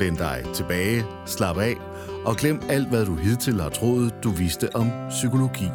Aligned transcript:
Læn 0.00 0.16
dig 0.16 0.44
tilbage, 0.54 1.04
slap 1.26 1.58
af 1.58 1.76
og 2.24 2.36
glem 2.36 2.60
alt, 2.68 2.88
hvad 2.88 3.06
du 3.06 3.14
hidtil 3.14 3.60
har 3.60 3.70
troet, 3.70 4.14
du 4.24 4.30
vidste 4.30 4.76
om 4.76 4.86
psykologi. 5.08 5.68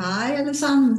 Hej 0.00 0.28
alle 0.38 0.54
sammen. 0.54 0.90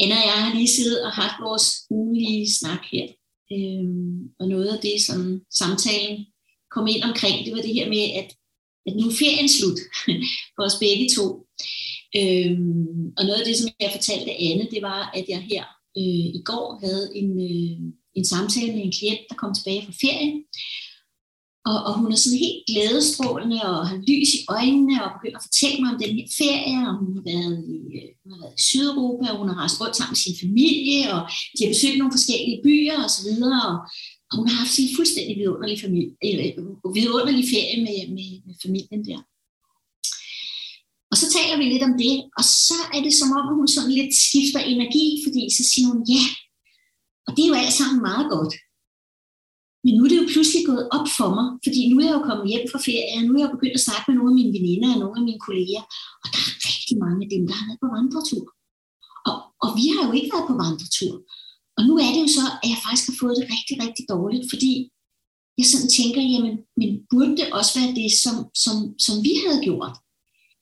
Anna 0.00 0.16
og 0.20 0.26
jeg 0.30 0.38
har 0.44 0.54
lige 0.54 0.76
siddet 0.76 1.04
og 1.06 1.10
haft 1.10 1.36
vores 1.46 1.66
ugenlige 1.90 2.54
snak 2.58 2.82
her. 2.92 3.06
Øhm, 3.54 4.18
og 4.40 4.48
noget 4.48 4.68
af 4.74 4.80
det, 4.82 4.96
som 5.08 5.40
samtalen 5.60 6.26
kom 6.74 6.86
ind 6.86 7.02
omkring, 7.02 7.36
det 7.44 7.52
var 7.56 7.62
det 7.62 7.74
her 7.74 7.88
med, 7.88 8.04
at, 8.20 8.28
at 8.86 8.92
nu 8.96 9.04
er 9.08 9.18
ferien 9.22 9.48
slut 9.48 9.78
for 10.54 10.62
os 10.68 10.78
begge 10.84 11.06
to. 11.16 11.26
Øhm, 12.20 13.02
og 13.16 13.22
noget 13.26 13.40
af 13.40 13.46
det, 13.46 13.56
som 13.56 13.68
jeg 13.80 13.90
fortalte 13.96 14.30
Anne, 14.48 14.70
det 14.70 14.82
var, 14.82 15.10
at 15.18 15.24
jeg 15.28 15.40
her 15.50 15.64
øh, 15.98 16.26
i 16.38 16.42
går 16.44 16.66
havde 16.84 17.06
en, 17.20 17.30
øh, 17.50 17.78
en 18.18 18.24
samtale 18.24 18.72
med 18.72 18.82
en 18.84 18.96
klient, 18.98 19.24
der 19.28 19.36
kom 19.40 19.54
tilbage 19.54 19.84
fra 19.86 19.94
ferien. 20.02 20.36
Og, 21.70 21.78
og 21.86 21.92
hun 21.98 22.12
er 22.12 22.18
sådan 22.20 22.44
helt 22.46 22.66
glædestrålende 22.70 23.58
og 23.70 23.88
har 23.90 23.98
lys 24.08 24.30
i 24.38 24.40
øjnene 24.56 24.94
og 25.04 25.10
begynder 25.16 25.38
at 25.40 25.46
fortælle 25.48 25.78
mig 25.80 25.90
om 25.92 26.00
den 26.04 26.12
her 26.18 26.28
ferie. 26.42 26.78
Og 26.88 26.94
hun 27.00 27.10
har 27.16 27.24
været 27.32 27.56
i, 27.74 27.76
øh, 27.98 28.08
hun 28.22 28.30
har 28.32 28.40
været 28.42 28.58
i 28.58 28.64
Sydeuropa, 28.68 29.24
og 29.30 29.38
hun 29.40 29.48
har 29.50 29.58
rejst 29.62 29.80
rundt 29.80 29.96
sammen 29.96 30.14
med 30.14 30.22
sin 30.24 30.40
familie, 30.44 31.00
og 31.14 31.20
de 31.54 31.60
har 31.62 31.72
besøgt 31.74 31.98
nogle 31.98 32.16
forskellige 32.16 32.62
byer 32.66 32.96
osv. 33.06 33.30
Og, 33.66 33.74
og 34.28 34.34
hun 34.38 34.46
har 34.50 34.56
haft 34.62 34.74
sin 34.76 34.90
fuldstændig 34.96 35.34
vidunderlige, 35.40 35.82
familie, 35.86 36.12
øh, 36.26 36.94
vidunderlige 36.98 37.50
ferie 37.54 37.78
med, 37.86 37.98
med, 38.16 38.28
med 38.46 38.56
familien 38.64 39.02
der. 39.08 39.20
Og 41.12 41.16
så 41.22 41.26
taler 41.36 41.56
vi 41.58 41.64
lidt 41.64 41.86
om 41.88 41.94
det, 42.04 42.14
og 42.38 42.44
så 42.68 42.78
er 42.94 43.00
det 43.06 43.14
som 43.20 43.28
om, 43.38 43.44
at 43.50 43.56
hun 43.58 43.68
sådan 43.76 43.96
lidt 43.98 44.14
skifter 44.26 44.60
energi, 44.72 45.06
fordi 45.24 45.42
så 45.56 45.62
siger 45.70 45.86
hun, 45.92 46.00
ja, 46.14 46.24
det 47.34 47.42
er 47.42 47.50
jo 47.52 47.60
alt 47.62 47.76
sammen 47.80 48.00
meget 48.10 48.26
godt. 48.34 48.54
Men 49.84 49.92
nu 49.94 50.00
er 50.04 50.10
det 50.10 50.22
jo 50.22 50.32
pludselig 50.34 50.62
gået 50.70 50.84
op 50.96 51.08
for 51.18 51.28
mig, 51.38 51.46
fordi 51.64 51.80
nu 51.88 51.94
er 51.98 52.06
jeg 52.08 52.16
jo 52.18 52.28
kommet 52.28 52.50
hjem 52.52 52.66
fra 52.72 52.80
ferie, 52.88 53.14
og 53.18 53.22
nu 53.24 53.32
er 53.34 53.42
jeg 53.44 53.54
begyndt 53.56 53.78
at 53.78 53.86
snakke 53.86 54.06
med 54.06 54.16
nogle 54.16 54.32
af 54.32 54.38
mine 54.40 54.54
veninder 54.56 54.88
og 54.94 55.00
nogle 55.02 55.18
af 55.20 55.26
mine 55.28 55.44
kolleger, 55.46 55.82
og 56.22 56.26
der 56.32 56.40
er 56.46 56.52
rigtig 56.70 56.96
mange 57.04 57.20
af 57.24 57.30
dem, 57.34 57.42
der 57.48 57.54
har 57.58 57.66
været 57.68 57.82
på 57.84 57.88
vandretur. 57.96 58.44
Og, 59.28 59.36
og 59.64 59.68
vi 59.78 59.84
har 59.92 60.02
jo 60.06 60.12
ikke 60.18 60.32
været 60.34 60.48
på 60.50 60.56
vandretur. 60.62 61.14
Og 61.76 61.82
nu 61.88 61.92
er 62.04 62.10
det 62.14 62.22
jo 62.26 62.30
så, 62.38 62.44
at 62.62 62.68
jeg 62.72 62.80
faktisk 62.84 63.06
har 63.08 63.16
fået 63.22 63.36
det 63.38 63.46
rigtig, 63.54 63.74
rigtig 63.84 64.04
dårligt, 64.14 64.46
fordi 64.52 64.72
jeg 65.58 65.66
sådan 65.72 65.90
tænker, 65.98 66.22
jamen, 66.32 66.54
men 66.80 66.88
burde 67.10 67.34
det 67.40 67.46
også 67.58 67.72
være 67.78 67.92
det, 68.00 68.10
som, 68.24 68.36
som, 68.64 68.76
som 69.04 69.14
vi 69.26 69.32
havde 69.42 69.60
gjort? 69.68 69.94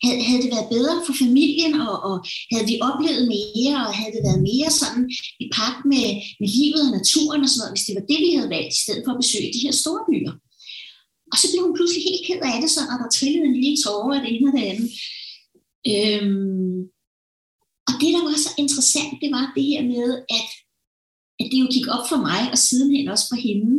Havde, 0.05 0.21
havde 0.29 0.43
det 0.45 0.55
været 0.57 0.73
bedre 0.77 0.97
for 1.07 1.15
familien, 1.25 1.73
og, 1.89 1.95
og 2.09 2.17
havde 2.53 2.67
vi 2.71 2.77
oplevet 2.89 3.25
mere, 3.37 3.77
og 3.87 3.93
havde 3.99 4.15
det 4.17 4.27
været 4.29 4.47
mere 4.51 4.71
sådan 4.81 5.05
i 5.45 5.47
pagt 5.57 5.83
med, 5.93 6.07
med 6.41 6.49
livet 6.59 6.83
og 6.87 6.93
naturen 6.99 7.45
og 7.45 7.49
sådan 7.51 7.61
noget, 7.63 7.75
hvis 7.75 7.87
det 7.89 7.97
var 7.99 8.07
det, 8.11 8.21
vi 8.25 8.31
havde 8.37 8.53
valgt, 8.57 8.75
i 8.75 8.83
stedet 8.83 9.03
for 9.05 9.13
at 9.13 9.23
besøge 9.23 9.55
de 9.55 9.65
her 9.67 9.75
store 9.83 10.03
byer. 10.09 10.35
Og 11.33 11.37
så 11.41 11.47
blev 11.49 11.63
hun 11.67 11.77
pludselig 11.79 12.03
helt 12.09 12.25
ked 12.29 12.41
af 12.53 12.59
det, 12.63 12.71
så 12.71 12.81
og 12.93 12.97
der 13.03 13.11
trillede 13.17 13.49
en 13.49 13.61
lille 13.65 13.79
tårer 13.85 14.15
af 14.17 14.23
det 14.23 14.31
ene 14.33 14.49
og 14.51 14.55
det 14.57 14.67
andet. 14.73 14.89
Øhm, 15.93 16.79
og 17.89 17.95
det, 18.01 18.11
der 18.17 18.23
var 18.29 18.37
så 18.47 18.51
interessant, 18.65 19.15
det 19.23 19.31
var 19.37 19.45
det 19.57 19.65
her 19.71 19.83
med, 19.95 20.09
at, 20.39 20.49
at 21.41 21.47
det 21.51 21.59
jo 21.63 21.69
gik 21.77 21.87
op 21.97 22.07
for 22.11 22.19
mig, 22.29 22.43
og 22.53 22.59
sidenhen 22.59 23.09
også 23.15 23.27
for 23.31 23.39
hende, 23.47 23.75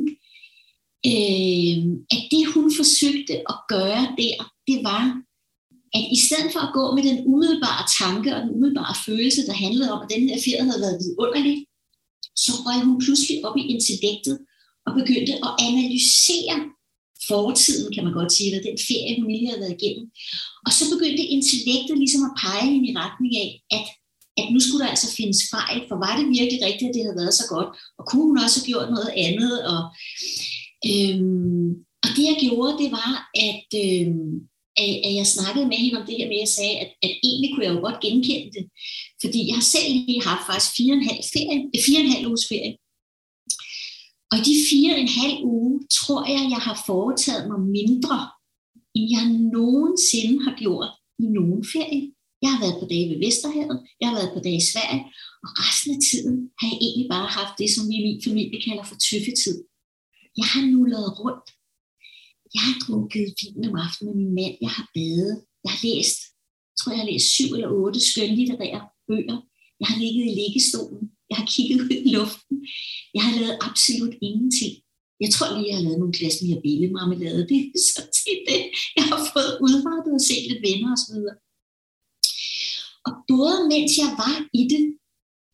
øh, 1.11 1.77
at 2.15 2.21
det 2.31 2.53
hun 2.53 2.67
forsøgte 2.79 3.35
at 3.51 3.57
gøre 3.73 4.03
der, 4.21 4.35
det 4.67 4.77
var 4.89 5.03
at 5.97 6.03
i 6.15 6.19
stedet 6.25 6.49
for 6.53 6.61
at 6.67 6.73
gå 6.77 6.83
med 6.95 7.03
den 7.09 7.17
umiddelbare 7.31 7.83
tanke 8.01 8.29
og 8.35 8.39
den 8.43 8.51
umiddelbare 8.55 8.95
følelse, 9.07 9.41
der 9.47 9.61
handlede 9.63 9.91
om, 9.93 9.99
at 10.03 10.11
den 10.13 10.23
her 10.29 10.39
ferie 10.45 10.65
havde 10.69 10.83
været 10.85 11.01
vidunderlig, 11.03 11.57
så 12.43 12.51
røg 12.65 12.79
hun 12.87 12.97
pludselig 13.05 13.35
op 13.47 13.57
i 13.61 13.63
intellektet 13.73 14.35
og 14.85 14.91
begyndte 14.99 15.33
at 15.47 15.51
analysere 15.67 16.57
fortiden, 17.27 17.93
kan 17.93 18.03
man 18.03 18.13
godt 18.19 18.31
sige, 18.33 18.47
eller 18.49 18.67
den 18.69 18.79
ferie, 18.89 19.19
hun 19.21 19.31
lige 19.31 19.47
havde 19.49 19.63
været 19.63 19.77
igennem. 19.79 20.05
Og 20.65 20.71
så 20.77 20.83
begyndte 20.93 21.31
intellektet 21.35 21.95
ligesom 22.03 22.23
at 22.29 22.35
pege 22.43 22.67
hende 22.73 22.89
i 22.89 22.97
retning 23.03 23.33
af, 23.43 23.49
at, 23.77 23.85
at 24.39 24.45
nu 24.53 24.59
skulle 24.59 24.83
der 24.83 24.93
altså 24.93 25.09
findes 25.19 25.41
fejl, 25.55 25.79
for 25.89 25.97
var 26.05 26.13
det 26.17 26.33
virkelig 26.37 26.59
rigtigt, 26.67 26.89
at 26.89 26.95
det 26.95 27.05
havde 27.05 27.21
været 27.21 27.39
så 27.41 27.45
godt? 27.53 27.69
Og 27.97 28.03
kunne 28.07 28.27
hun 28.29 28.39
også 28.43 28.57
have 28.57 28.69
gjort 28.71 28.89
noget 28.95 29.11
andet? 29.27 29.55
Og, 29.73 29.81
øhm, 30.91 31.69
og 32.03 32.09
det 32.15 32.23
jeg 32.29 32.37
gjorde, 32.45 32.79
det 32.81 32.89
var, 32.99 33.11
at, 33.49 33.67
øhm, 33.83 34.33
at 35.07 35.13
jeg 35.19 35.27
snakkede 35.35 35.67
med 35.69 35.77
hende 35.83 35.99
om 35.99 36.05
det 36.07 36.17
her 36.17 36.27
med, 36.27 36.37
at 36.39 36.45
jeg 36.45 36.53
sagde, 36.57 36.75
at, 36.83 36.89
at 37.05 37.13
egentlig 37.27 37.49
kunne 37.49 37.65
jeg 37.65 37.75
jo 37.75 37.81
godt 37.87 38.03
genkende 38.05 38.49
det. 38.57 38.65
Fordi 39.23 39.39
jeg 39.47 39.55
har 39.59 39.67
selv 39.73 39.89
lige 40.07 40.27
haft 40.29 40.45
faktisk 40.49 40.71
fire 40.77 40.93
og 40.93 40.99
en 40.99 41.09
halv, 41.09 41.23
ferie, 41.35 41.59
øh, 41.73 41.79
fire 41.85 41.99
og 41.99 42.05
en 42.05 42.15
halv 42.15 42.25
uges 42.31 42.45
ferie. 42.51 42.73
Og 44.31 44.35
i 44.39 44.43
de 44.49 44.55
fire 44.69 44.89
og 44.95 45.01
en 45.05 45.15
halv 45.21 45.37
uge, 45.55 45.71
tror 45.99 46.21
jeg, 46.33 46.43
jeg 46.55 46.61
har 46.67 46.77
foretaget 46.89 47.43
mig 47.51 47.59
mindre, 47.79 48.17
end 48.95 49.05
jeg 49.15 49.25
nogensinde 49.57 50.37
har 50.45 50.55
gjort 50.63 50.91
i 51.23 51.25
nogen 51.37 51.63
ferie. 51.75 52.03
Jeg 52.43 52.49
har 52.53 52.59
været 52.63 52.79
på 52.81 52.85
dage 52.91 53.07
ved 53.11 53.19
Vesterhavet, 53.25 53.77
jeg 53.99 54.07
har 54.09 54.15
været 54.19 54.33
på 54.35 54.41
dage 54.45 54.59
i 54.63 54.69
Sverige, 54.71 55.03
og 55.43 55.49
resten 55.61 55.91
af 55.95 55.99
tiden 56.09 56.35
har 56.59 56.67
jeg 56.71 56.79
egentlig 56.85 57.07
bare 57.15 57.29
haft 57.39 57.53
det, 57.61 57.69
som 57.75 57.83
vi 57.89 57.95
i 57.97 58.05
min 58.07 58.23
familie 58.27 58.59
kalder 58.67 58.85
for 58.89 58.97
tøffetid. 59.07 59.57
Jeg 60.39 60.47
har 60.53 60.63
nu 60.73 60.79
lavet 60.93 61.11
rundt 61.23 61.47
jeg 62.55 62.61
har 62.67 62.75
drukket 62.83 63.27
vin 63.39 63.69
om 63.69 63.75
aftenen 63.85 64.07
med 64.09 64.17
min 64.21 64.35
mand. 64.39 64.55
Jeg 64.65 64.71
har 64.77 64.85
badet. 64.95 65.33
Jeg 65.63 65.71
har 65.75 65.81
læst, 65.87 66.19
jeg 66.69 66.77
tror 66.77 66.91
jeg 66.91 67.01
har 67.03 67.11
læst 67.11 67.27
syv 67.35 67.49
eller 67.55 67.69
otte 67.81 67.99
skønlitterære 68.09 68.81
bøger. 69.07 69.37
Jeg 69.79 69.87
har 69.91 69.97
ligget 70.03 70.23
i 70.31 70.33
liggestolen. 70.41 71.03
Jeg 71.29 71.37
har 71.39 71.47
kigget 71.53 71.79
ud 71.85 71.97
i 72.07 72.09
luften. 72.17 72.57
Jeg 73.15 73.23
har 73.25 73.33
lavet 73.39 73.55
absolut 73.67 74.15
ingenting. 74.27 74.73
Jeg 75.23 75.29
tror 75.33 75.47
lige, 75.49 75.69
jeg 75.69 75.77
har 75.77 75.85
lavet 75.87 76.01
nogle 76.01 76.17
glas 76.17 76.37
mere 76.45 76.63
billedmarmelade. 76.65 77.41
Det 77.51 77.59
er 77.61 77.69
så 77.93 78.01
tit 78.17 78.41
det. 78.49 78.61
Jeg 78.97 79.05
har 79.11 79.19
fået 79.33 79.51
udrettet 79.65 80.13
og 80.19 80.23
set 80.27 80.43
lidt 80.49 80.61
venner 80.67 80.89
og. 80.95 81.33
Og 83.07 83.13
både 83.31 83.57
mens 83.71 83.91
jeg 84.03 84.11
var 84.23 84.35
i 84.59 84.63
det, 84.73 84.83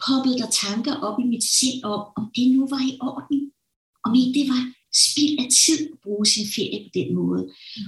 poppede 0.03 0.39
der 0.41 0.49
tanker 0.65 0.95
op 1.07 1.17
i 1.23 1.25
mit 1.33 1.45
sind 1.57 1.79
om, 1.91 2.01
om 2.17 2.23
det 2.35 2.45
nu 2.55 2.61
var 2.73 2.81
i 2.91 2.93
orden. 3.09 3.39
Om 4.05 4.11
ikke 4.19 4.33
det 4.39 4.45
var 4.53 4.61
spild 4.93 5.35
af 5.43 5.49
tid 5.63 5.79
at 5.93 5.99
bruge 6.03 6.25
sin 6.25 6.47
ferie 6.55 6.79
på 6.85 6.89
den 6.99 7.09
måde. 7.19 7.41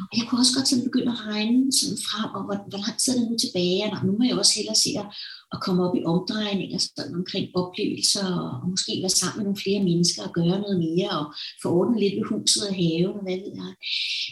Og 0.10 0.14
jeg 0.18 0.26
kunne 0.26 0.42
også 0.42 0.56
godt 0.58 0.68
sådan 0.68 0.88
begynde 0.90 1.12
at 1.16 1.24
regne 1.32 1.62
sådan 1.80 2.02
frem, 2.08 2.30
og 2.38 2.42
hvor, 2.46 2.58
hvor 2.70 2.82
lang 2.86 2.98
tid 3.00 3.10
er 3.12 3.18
det 3.20 3.30
nu 3.32 3.38
tilbage, 3.46 3.84
og 3.94 4.00
nu 4.06 4.12
må 4.18 4.24
jeg 4.26 4.38
også 4.42 4.54
hellere 4.58 4.80
se 4.86 4.92
at, 5.02 5.08
at 5.54 5.62
komme 5.66 5.80
op 5.86 5.96
i 5.96 6.06
omdrejninger 6.12 6.80
sådan 6.80 7.16
omkring 7.22 7.46
oplevelser, 7.62 8.28
og 8.44 8.70
måske 8.74 8.92
være 9.04 9.20
sammen 9.20 9.38
med 9.38 9.46
nogle 9.48 9.64
flere 9.64 9.82
mennesker 9.90 10.22
og 10.28 10.34
gøre 10.40 10.58
noget 10.64 10.78
mere, 10.88 11.10
og 11.22 11.26
få 11.62 11.68
ordnet 11.78 12.00
lidt 12.02 12.16
ved 12.18 12.26
huset 12.32 12.62
og 12.70 12.74
haven, 12.82 13.18
og 13.20 13.26
hvad 13.26 13.38
ved 13.44 13.54
jeg. 13.62 13.72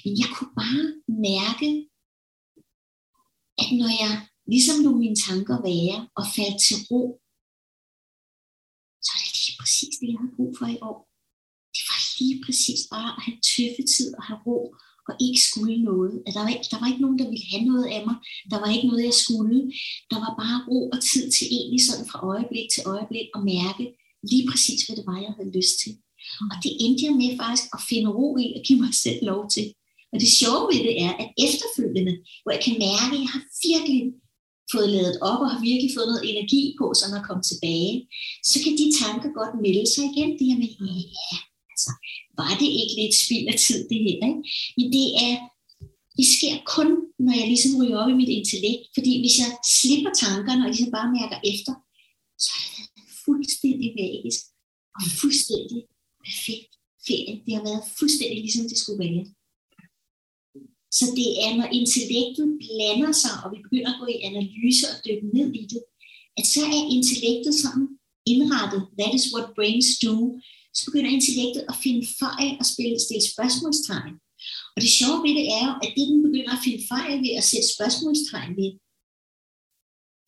Men 0.04 0.14
jeg 0.22 0.30
kunne 0.36 0.54
bare 0.62 0.84
mærke, 1.30 1.70
at 3.62 3.70
når 3.82 3.92
jeg 4.04 4.14
ligesom 4.54 4.78
lå 4.86 4.92
mine 5.04 5.20
tanker 5.28 5.58
være 5.70 5.98
og 6.20 6.26
faldt 6.36 6.58
til 6.66 6.78
ro, 6.90 7.02
så 9.06 9.12
er 9.16 9.22
det 9.26 9.34
lige 9.44 9.58
præcis 9.62 9.94
det, 10.00 10.08
jeg 10.12 10.20
har 10.24 10.32
brug 10.38 10.52
for 10.60 10.68
i 10.76 10.80
år 10.90 11.10
lige 12.20 12.42
præcis 12.46 12.82
bare 12.96 13.12
at 13.18 13.24
have 13.26 13.40
tøffetid 13.50 14.10
og 14.18 14.24
have 14.30 14.40
ro, 14.48 14.60
og 15.10 15.14
ikke 15.26 15.42
skulle 15.50 15.78
noget. 15.92 16.14
At 16.28 16.32
der, 16.36 16.42
var 16.46 16.52
ikke, 16.56 16.68
der 16.72 16.80
var 16.82 16.88
ikke 16.92 17.06
nogen, 17.06 17.20
der 17.22 17.30
ville 17.32 17.48
have 17.54 17.66
noget 17.72 17.88
af 17.96 18.02
mig. 18.08 18.16
Der 18.52 18.58
var 18.64 18.70
ikke 18.76 18.88
noget, 18.90 19.04
jeg 19.10 19.18
skulle. 19.24 19.60
Der 20.12 20.20
var 20.26 20.32
bare 20.42 20.58
ro 20.70 20.80
og 20.94 21.00
tid 21.12 21.26
til 21.36 21.46
egentlig 21.58 21.82
sådan 21.88 22.10
fra 22.12 22.20
øjeblik 22.32 22.68
til 22.76 22.84
øjeblik 22.94 23.28
at 23.36 23.42
mærke 23.54 23.84
lige 24.32 24.46
præcis, 24.50 24.80
hvad 24.84 24.96
det 24.98 25.06
var, 25.10 25.18
jeg 25.26 25.34
havde 25.38 25.56
lyst 25.60 25.76
til. 25.84 25.94
Og 26.52 26.56
det 26.64 26.72
endte 26.84 27.06
jeg 27.08 27.16
med 27.22 27.32
faktisk 27.42 27.68
at 27.76 27.82
finde 27.90 28.10
ro 28.18 28.28
i 28.44 28.48
og 28.58 28.62
give 28.68 28.80
mig 28.84 28.94
selv 29.04 29.20
lov 29.32 29.42
til. 29.56 29.68
Og 30.12 30.18
det 30.22 30.30
sjove 30.40 30.64
ved 30.72 30.82
det 30.88 30.96
er, 31.08 31.14
at 31.22 31.30
efterfølgende, 31.46 32.14
hvor 32.42 32.52
jeg 32.56 32.64
kan 32.66 32.76
mærke, 32.88 33.14
at 33.16 33.22
jeg 33.24 33.32
har 33.36 33.44
virkelig 33.70 34.02
fået 34.74 34.90
lavet 34.96 35.16
op 35.30 35.42
og 35.46 35.50
har 35.54 35.62
virkelig 35.70 35.92
fået 35.96 36.10
noget 36.12 36.24
energi 36.32 36.62
på, 36.80 36.86
så 37.00 37.04
når 37.06 37.20
jeg 37.20 37.44
tilbage, 37.50 37.94
så 38.50 38.58
kan 38.64 38.74
de 38.80 38.88
tanker 39.02 39.30
godt 39.40 39.54
melde 39.66 39.88
sig 39.94 40.04
igen. 40.12 40.30
Det 40.38 40.46
her 40.50 40.58
med, 40.62 40.72
ja, 41.18 41.36
Altså, 41.80 41.94
var 42.40 42.54
det 42.62 42.70
ikke 42.82 42.96
lidt 43.02 43.16
spild 43.24 43.48
af 43.54 43.58
tid, 43.66 43.80
det 43.92 44.00
her? 44.06 44.18
Ikke? 44.30 44.42
Men 44.78 44.88
det 44.96 45.08
er, 45.28 45.36
det 46.18 46.28
sker 46.36 46.56
kun, 46.76 46.90
når 47.26 47.34
jeg 47.40 47.48
ligesom 47.52 47.78
ryger 47.80 47.98
op 48.02 48.12
i 48.12 48.20
mit 48.22 48.32
intellekt. 48.40 48.84
Fordi 48.96 49.12
hvis 49.22 49.36
jeg 49.42 49.50
slipper 49.80 50.12
tankerne 50.24 50.64
og 50.64 50.70
ligesom 50.72 50.92
bare 50.98 51.14
mærker 51.18 51.40
efter, 51.54 51.74
så 52.46 52.52
er 52.60 52.70
det 52.96 53.06
fuldstændig 53.26 53.90
magisk 54.02 54.42
og 54.98 55.04
fuldstændig 55.22 55.80
perfekt 56.26 56.72
ferie. 57.08 57.36
Det 57.46 57.52
har 57.58 57.64
været 57.70 57.84
fuldstændig 58.00 58.40
ligesom 58.46 58.66
det 58.72 58.78
skulle 58.82 59.04
være. 59.06 59.26
Så 60.98 61.06
det 61.20 61.30
er, 61.46 61.52
når 61.60 61.70
intellektet 61.80 62.48
blander 62.64 63.14
sig, 63.24 63.36
og 63.44 63.48
vi 63.54 63.58
begynder 63.66 63.92
at 63.92 64.00
gå 64.02 64.06
i 64.16 64.24
analyse 64.30 64.86
og 64.92 64.98
dykke 65.06 65.28
ned 65.38 65.50
i 65.62 65.64
det, 65.74 65.82
at 66.40 66.46
så 66.54 66.62
er 66.78 66.92
intellektet 66.98 67.54
sådan 67.64 67.88
indrettet, 68.32 68.82
that 69.00 69.12
is 69.18 69.26
what 69.34 69.48
brains 69.58 69.90
do, 70.06 70.16
så 70.78 70.82
begynder 70.88 71.12
intellektet 71.18 71.64
at 71.72 71.80
finde 71.84 72.04
fejl 72.22 72.54
og 72.62 72.66
spille, 72.72 72.98
stille 73.06 73.26
spørgsmålstegn. 73.34 74.16
Og 74.74 74.80
det 74.84 74.92
sjove 75.00 75.20
ved 75.26 75.34
det 75.40 75.48
er 75.60 75.64
jo, 75.70 75.74
at 75.84 75.92
det, 75.96 76.06
den 76.12 76.22
begynder 76.28 76.54
at 76.56 76.64
finde 76.66 76.82
fejl 76.94 77.16
ved 77.26 77.34
at 77.40 77.48
sætte 77.52 77.68
spørgsmålstegn 77.76 78.52
ved, 78.60 78.70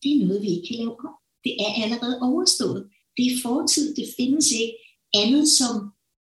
det 0.02 0.10
er 0.12 0.20
noget, 0.24 0.44
vi 0.44 0.50
ikke 0.52 0.66
kan 0.68 0.80
lave 0.82 0.94
om. 1.08 1.14
Det 1.44 1.54
er 1.64 1.70
allerede 1.82 2.16
overstået. 2.28 2.82
Det 3.16 3.24
er 3.30 3.40
fortid, 3.46 3.86
det 3.98 4.14
findes 4.18 4.46
ikke 4.60 4.74
andet 5.22 5.46
som 5.58 5.74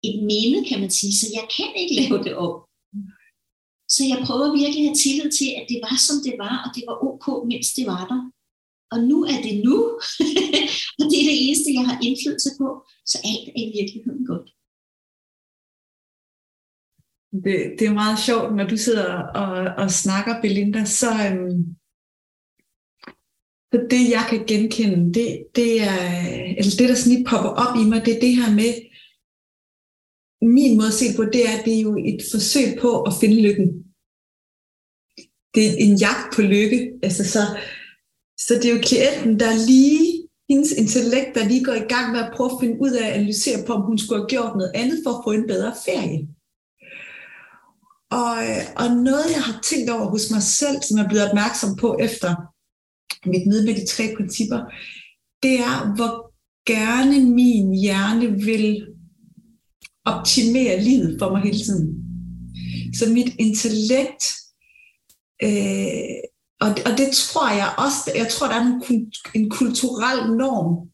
et 0.08 0.18
minde, 0.32 0.60
kan 0.70 0.80
man 0.84 0.92
sige, 1.00 1.14
så 1.22 1.28
jeg 1.38 1.46
kan 1.58 1.72
ikke 1.82 1.96
lave 2.02 2.18
det 2.28 2.36
om. 2.46 2.54
Så 3.96 4.02
jeg 4.12 4.20
prøver 4.28 4.58
virkelig 4.60 4.84
at 4.84 4.90
have 4.90 5.02
tillid 5.06 5.30
til, 5.40 5.50
at 5.60 5.66
det 5.72 5.80
var, 5.86 5.96
som 6.08 6.18
det 6.28 6.36
var, 6.46 6.56
og 6.66 6.70
det 6.76 6.84
var 6.90 6.96
ok, 7.10 7.26
mens 7.52 7.68
det 7.78 7.86
var 7.94 8.04
der. 8.12 8.22
Og 8.94 9.00
nu 9.10 9.18
er 9.34 9.40
det 9.46 9.56
nu, 9.68 9.78
og 11.00 11.04
det 11.10 11.18
er 11.20 11.28
det 11.30 11.40
eneste, 11.44 11.78
jeg 11.78 11.86
har 11.90 11.98
indflydelse 12.08 12.52
på, 12.60 12.68
så 13.12 13.18
alt 13.32 13.48
er 13.58 13.64
i 13.68 13.74
virkeligheden 13.78 14.26
godt. 14.32 14.48
Det, 17.46 17.58
det 17.78 17.86
er 17.88 18.02
meget 18.04 18.20
sjovt, 18.28 18.56
når 18.56 18.68
du 18.68 18.78
sidder 18.78 19.10
og, 19.42 19.52
og 19.82 19.92
snakker, 19.92 20.42
Belinda, 20.42 20.82
så, 20.86 21.12
øhm, 21.26 21.62
så 23.70 23.78
det, 23.92 24.04
jeg 24.16 24.26
kan 24.30 24.42
genkende, 24.52 25.14
det, 25.18 25.28
det 25.56 25.72
er, 25.92 26.02
eller 26.58 26.74
det, 26.80 26.90
der 26.90 26.96
sådan 26.96 27.14
lige 27.14 27.30
popper 27.32 27.54
op 27.64 27.74
i 27.82 27.84
mig, 27.90 28.00
det 28.06 28.14
er 28.16 28.24
det 28.26 28.36
her 28.40 28.50
med, 28.62 28.72
min 30.58 30.78
måde 30.78 30.92
at 30.94 31.00
se 31.02 31.08
på, 31.16 31.24
det 31.34 31.42
er, 31.48 31.54
at 31.58 31.66
det 31.66 31.76
er 31.78 31.82
jo 31.82 31.94
et 32.12 32.22
forsøg 32.32 32.68
på 32.84 33.02
at 33.02 33.14
finde 33.22 33.42
lykken. 33.48 33.68
Det 35.56 35.64
er 35.68 35.76
en 35.86 35.96
jagt 36.06 36.28
på 36.36 36.42
lykke. 36.42 36.80
Altså, 37.04 37.24
så, 37.34 37.44
så 38.48 38.54
det 38.54 38.66
er 38.66 38.76
jo 38.76 38.82
klienten, 38.90 39.40
der 39.40 39.66
lige, 39.68 40.28
hendes 40.50 40.72
intellekt, 40.72 41.36
der 41.36 41.48
lige 41.48 41.64
går 41.64 41.74
i 41.74 41.88
gang 41.94 42.12
med 42.12 42.20
at 42.20 42.34
prøve 42.36 42.52
at 42.52 42.58
finde 42.62 42.78
ud 42.82 42.92
af 42.92 43.08
at 43.08 43.14
analysere 43.14 43.66
på, 43.66 43.74
om 43.74 43.82
hun 43.82 43.98
skulle 43.98 44.22
have 44.22 44.34
gjort 44.36 44.58
noget 44.58 44.72
andet 44.76 44.98
for 45.04 45.12
at 45.14 45.24
få 45.26 45.32
en 45.32 45.48
bedre 45.48 45.74
ferie. 45.86 46.20
Og, 48.22 48.38
og 48.82 48.88
noget, 49.10 49.28
jeg 49.36 49.44
har 49.44 49.60
tænkt 49.70 49.90
over 49.90 50.08
hos 50.10 50.32
mig 50.32 50.44
selv, 50.44 50.78
som 50.82 50.98
jeg 50.98 51.04
er 51.04 51.10
blevet 51.10 51.30
opmærksom 51.30 51.76
på 51.76 51.98
efter 52.08 52.32
mit 53.34 53.48
møde 53.48 53.66
med 53.66 53.76
de 53.76 53.86
tre 53.86 54.04
principper, 54.18 54.60
det 55.44 55.56
er, 55.60 55.96
hvor 55.96 56.14
gerne 56.74 57.18
min 57.40 57.68
hjerne 57.84 58.28
vil 58.50 58.88
optimere 60.06 60.82
livet 60.82 61.16
for 61.20 61.32
mig 61.32 61.42
hele 61.42 61.60
tiden. 61.60 61.88
Så 62.98 63.10
mit 63.10 63.32
intellekt, 63.40 64.24
øh, 65.44 66.20
og, 66.64 66.70
og 66.70 66.98
det 66.98 67.10
tror 67.14 67.50
jeg 67.50 67.70
også, 67.78 68.12
jeg 68.16 68.28
tror, 68.30 68.48
der 68.48 68.56
er 68.56 68.66
en, 68.90 69.12
en 69.36 69.50
kulturel 69.50 70.38
norm. 70.38 70.90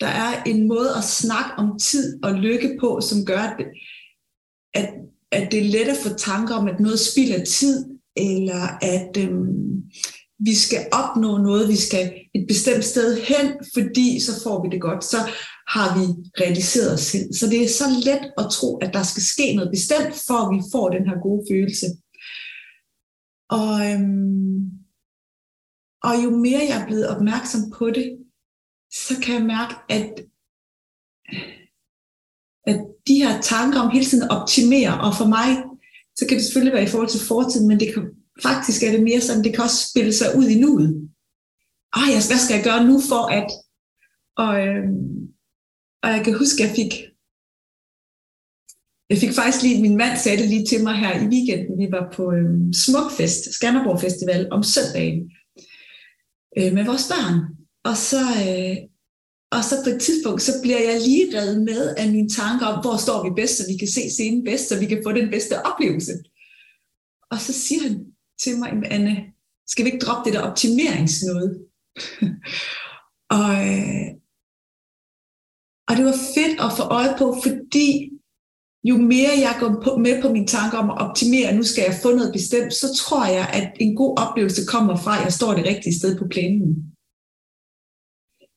Der 0.00 0.06
er 0.06 0.42
en 0.42 0.68
måde 0.68 0.90
at 0.96 1.04
snakke 1.04 1.50
om 1.56 1.78
tid 1.78 2.24
og 2.24 2.34
lykke 2.34 2.76
på, 2.80 3.00
som 3.00 3.24
gør, 3.24 3.38
at, 3.38 3.66
at, 4.74 4.88
at 5.32 5.52
det 5.52 5.60
er 5.60 5.70
let 5.70 5.88
at 5.88 5.96
få 5.96 6.14
tanker 6.14 6.54
om, 6.54 6.68
at 6.68 6.80
noget 6.80 7.00
spilder 7.00 7.44
tid, 7.44 7.86
eller 8.16 8.62
at 8.82 9.16
øhm, 9.16 9.82
vi 10.38 10.54
skal 10.54 10.86
opnå 10.92 11.38
noget, 11.38 11.68
vi 11.68 11.76
skal 11.76 12.14
et 12.34 12.44
bestemt 12.48 12.84
sted 12.84 13.20
hen, 13.20 13.46
fordi 13.74 14.20
så 14.20 14.42
får 14.42 14.62
vi 14.62 14.68
det 14.72 14.80
godt. 14.80 15.04
Så 15.04 15.18
har 15.68 15.98
vi 15.98 16.04
realiseret 16.40 16.92
os 16.92 17.00
selv. 17.00 17.32
Så 17.32 17.46
det 17.46 17.64
er 17.64 17.68
så 17.68 17.84
let 18.04 18.32
at 18.38 18.46
tro, 18.52 18.76
at 18.76 18.94
der 18.94 19.02
skal 19.02 19.22
ske 19.22 19.54
noget 19.54 19.70
bestemt, 19.70 20.14
for 20.26 20.34
at 20.34 20.50
vi 20.56 20.62
får 20.72 20.88
den 20.88 21.08
her 21.08 21.18
gode 21.22 21.46
følelse. 21.50 21.86
Og, 23.50 23.92
øhm, 23.92 24.83
og 26.06 26.24
jo 26.24 26.30
mere 26.46 26.62
jeg 26.68 26.80
er 26.80 26.86
blevet 26.86 27.08
opmærksom 27.08 27.62
på 27.78 27.90
det, 27.90 28.06
så 29.04 29.14
kan 29.22 29.34
jeg 29.34 29.46
mærke, 29.54 29.74
at, 29.96 30.10
at 32.70 32.78
de 33.08 33.14
her 33.24 33.40
tanker 33.40 33.80
om 33.80 33.90
hele 33.90 34.04
tiden 34.04 34.30
optimerer. 34.30 34.92
optimere, 34.92 35.00
og 35.06 35.12
for 35.20 35.28
mig, 35.36 35.50
så 36.16 36.22
kan 36.26 36.36
det 36.36 36.44
selvfølgelig 36.44 36.74
være 36.74 36.88
i 36.88 36.92
forhold 36.92 37.10
til 37.12 37.26
fortiden, 37.28 37.68
men 37.68 37.80
det 37.80 37.88
kan, 37.94 38.02
faktisk 38.42 38.82
er 38.82 38.92
det 38.92 39.02
mere 39.02 39.20
sådan, 39.20 39.44
det 39.44 39.54
kan 39.54 39.64
også 39.64 39.80
spille 39.90 40.12
sig 40.12 40.28
ud 40.38 40.46
i 40.54 40.60
nuet. 40.64 40.88
Åh, 41.96 42.08
jeg, 42.14 42.22
hvad 42.30 42.40
skal 42.42 42.56
jeg 42.56 42.64
gøre 42.68 42.86
nu 42.90 42.96
for 43.10 43.22
at... 43.38 43.48
Og, 44.44 44.52
øhm, 44.66 45.14
og 46.02 46.08
jeg 46.14 46.20
kan 46.24 46.38
huske, 46.42 46.58
at 46.62 46.68
jeg 46.68 46.76
fik, 46.80 46.92
jeg 49.10 49.18
fik 49.22 49.32
faktisk 49.38 49.62
lige, 49.62 49.82
min 49.82 49.96
mand 50.02 50.14
sagde 50.18 50.38
det 50.40 50.48
lige 50.48 50.66
til 50.66 50.82
mig 50.82 50.96
her 51.02 51.12
i 51.22 51.26
weekenden, 51.34 51.78
vi 51.82 51.88
var 51.96 52.04
på 52.16 52.32
øhm, 52.32 52.72
Smukfest, 52.72 53.42
Skanderborg 53.56 54.00
Festival 54.00 54.42
om 54.56 54.62
søndagen 54.74 55.20
øh, 56.58 56.72
med 56.72 56.84
vores 56.84 57.08
børn. 57.12 57.36
Og 57.84 57.96
så, 57.96 58.22
øh, 58.48 58.76
og 59.50 59.64
så 59.64 59.74
på 59.84 59.90
et 59.90 60.00
tidspunkt, 60.02 60.42
så 60.42 60.52
bliver 60.62 60.80
jeg 60.90 61.00
lige 61.00 61.38
reddet 61.38 61.62
med 61.62 61.94
af 61.96 62.12
mine 62.12 62.28
tanker 62.28 62.66
om, 62.66 62.80
hvor 62.80 62.96
står 62.96 63.24
vi 63.24 63.30
bedst, 63.40 63.56
så 63.56 63.64
vi 63.68 63.76
kan 63.76 63.88
se 63.88 64.10
scenen 64.10 64.44
bedst, 64.44 64.68
så 64.68 64.78
vi 64.78 64.86
kan 64.86 65.02
få 65.04 65.12
den 65.12 65.30
bedste 65.30 65.66
oplevelse. 65.66 66.12
Og 67.30 67.38
så 67.40 67.52
siger 67.52 67.82
han 67.82 67.94
til 68.42 68.58
mig, 68.58 68.70
Anne, 68.90 69.16
skal 69.66 69.84
vi 69.84 69.90
ikke 69.90 70.04
droppe 70.06 70.30
det 70.30 70.34
der 70.36 70.48
optimeringsnåde? 70.50 71.48
og, 73.38 73.50
øh, 73.68 74.08
og 75.88 75.96
det 75.96 76.04
var 76.04 76.18
fedt 76.36 76.60
at 76.66 76.70
få 76.78 76.82
øje 76.82 77.14
på, 77.18 77.26
fordi 77.42 78.13
jo 78.84 78.96
mere 78.96 79.32
jeg 79.46 79.56
går 79.60 79.98
med 79.98 80.22
på 80.22 80.28
mine 80.32 80.46
tanker 80.46 80.78
om 80.78 80.90
at 80.90 80.98
optimere, 80.98 81.56
nu 81.56 81.62
skal 81.62 81.84
jeg 81.88 81.98
få 82.02 82.10
noget 82.14 82.32
bestemt, 82.32 82.72
så 82.74 82.86
tror 82.96 83.26
jeg, 83.26 83.46
at 83.52 83.72
en 83.80 83.96
god 83.96 84.18
oplevelse 84.18 84.62
kommer 84.66 84.96
fra, 84.96 85.18
at 85.18 85.24
jeg 85.24 85.32
står 85.32 85.54
det 85.54 85.66
rigtige 85.66 85.98
sted 85.98 86.18
på 86.18 86.26
plænen. 86.28 86.94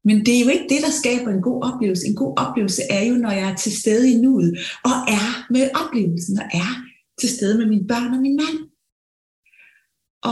Men 0.08 0.26
det 0.26 0.34
er 0.36 0.44
jo 0.46 0.50
ikke 0.50 0.70
det, 0.74 0.82
der 0.86 0.92
skaber 1.02 1.32
en 1.32 1.42
god 1.42 1.64
oplevelse. 1.70 2.08
En 2.08 2.16
god 2.16 2.34
oplevelse 2.40 2.82
er 2.90 3.04
jo, 3.10 3.16
når 3.16 3.32
jeg 3.32 3.52
er 3.52 3.56
til 3.56 3.78
stede 3.82 4.12
i 4.12 4.22
nuet, 4.22 4.58
og 4.84 4.96
er 5.20 5.52
med 5.54 5.70
oplevelsen, 5.82 6.40
og 6.40 6.46
er 6.54 6.72
til 7.20 7.30
stede 7.30 7.58
med 7.58 7.68
mine 7.68 7.88
børn 7.88 8.14
og 8.14 8.22
min 8.22 8.36
mand. 8.44 8.58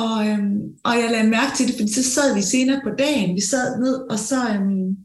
Og, 0.02 0.28
øhm, 0.28 0.60
og 0.88 0.94
jeg 1.02 1.12
lagde 1.12 1.30
mærke 1.30 1.56
til 1.56 1.68
det, 1.68 1.76
fordi 1.76 1.94
så 1.94 2.04
sad 2.04 2.36
vi 2.36 2.42
senere 2.42 2.82
på 2.84 2.90
dagen, 2.90 3.36
vi 3.36 3.42
sad 3.42 3.80
ned, 3.80 3.96
og 4.12 4.20
så, 4.20 4.40
øhm, 4.54 5.05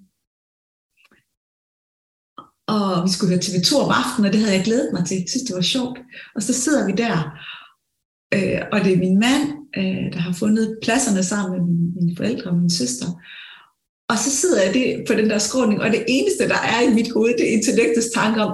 og 2.74 3.04
vi 3.04 3.10
skulle 3.12 3.30
høre 3.32 3.46
TV2 3.46 3.70
om 3.84 3.90
aftenen, 4.02 4.26
og 4.26 4.32
det 4.32 4.40
havde 4.40 4.56
jeg 4.56 4.64
glædet 4.64 4.90
mig 4.92 5.02
til. 5.06 5.16
Jeg 5.16 5.28
synes, 5.28 5.46
det 5.48 5.56
var 5.56 5.66
sjovt. 5.74 5.98
Og 6.34 6.42
så 6.42 6.52
sidder 6.62 6.86
vi 6.86 6.92
der, 6.92 7.16
øh, 8.34 8.60
og 8.72 8.78
det 8.84 8.92
er 8.92 9.04
min 9.06 9.18
mand, 9.26 9.44
øh, 9.78 10.12
der 10.14 10.20
har 10.26 10.32
fundet 10.32 10.78
pladserne 10.82 11.24
sammen 11.24 11.50
med 11.54 11.60
mine, 11.68 11.86
mine 11.98 12.16
forældre 12.16 12.50
og 12.50 12.56
min 12.56 12.70
søster. 12.70 13.08
Og 14.10 14.16
så 14.18 14.30
sidder 14.40 14.62
jeg 14.64 14.74
det, 14.74 15.04
på 15.08 15.12
den 15.14 15.30
der 15.30 15.38
skråning, 15.38 15.80
og 15.80 15.90
det 15.90 16.04
eneste, 16.08 16.48
der 16.48 16.60
er 16.74 16.80
i 16.82 16.94
mit 16.94 17.12
hoved, 17.12 17.34
det 17.38 17.48
er 17.48 17.56
intellektets 17.56 18.10
tanke 18.14 18.40
om, 18.42 18.52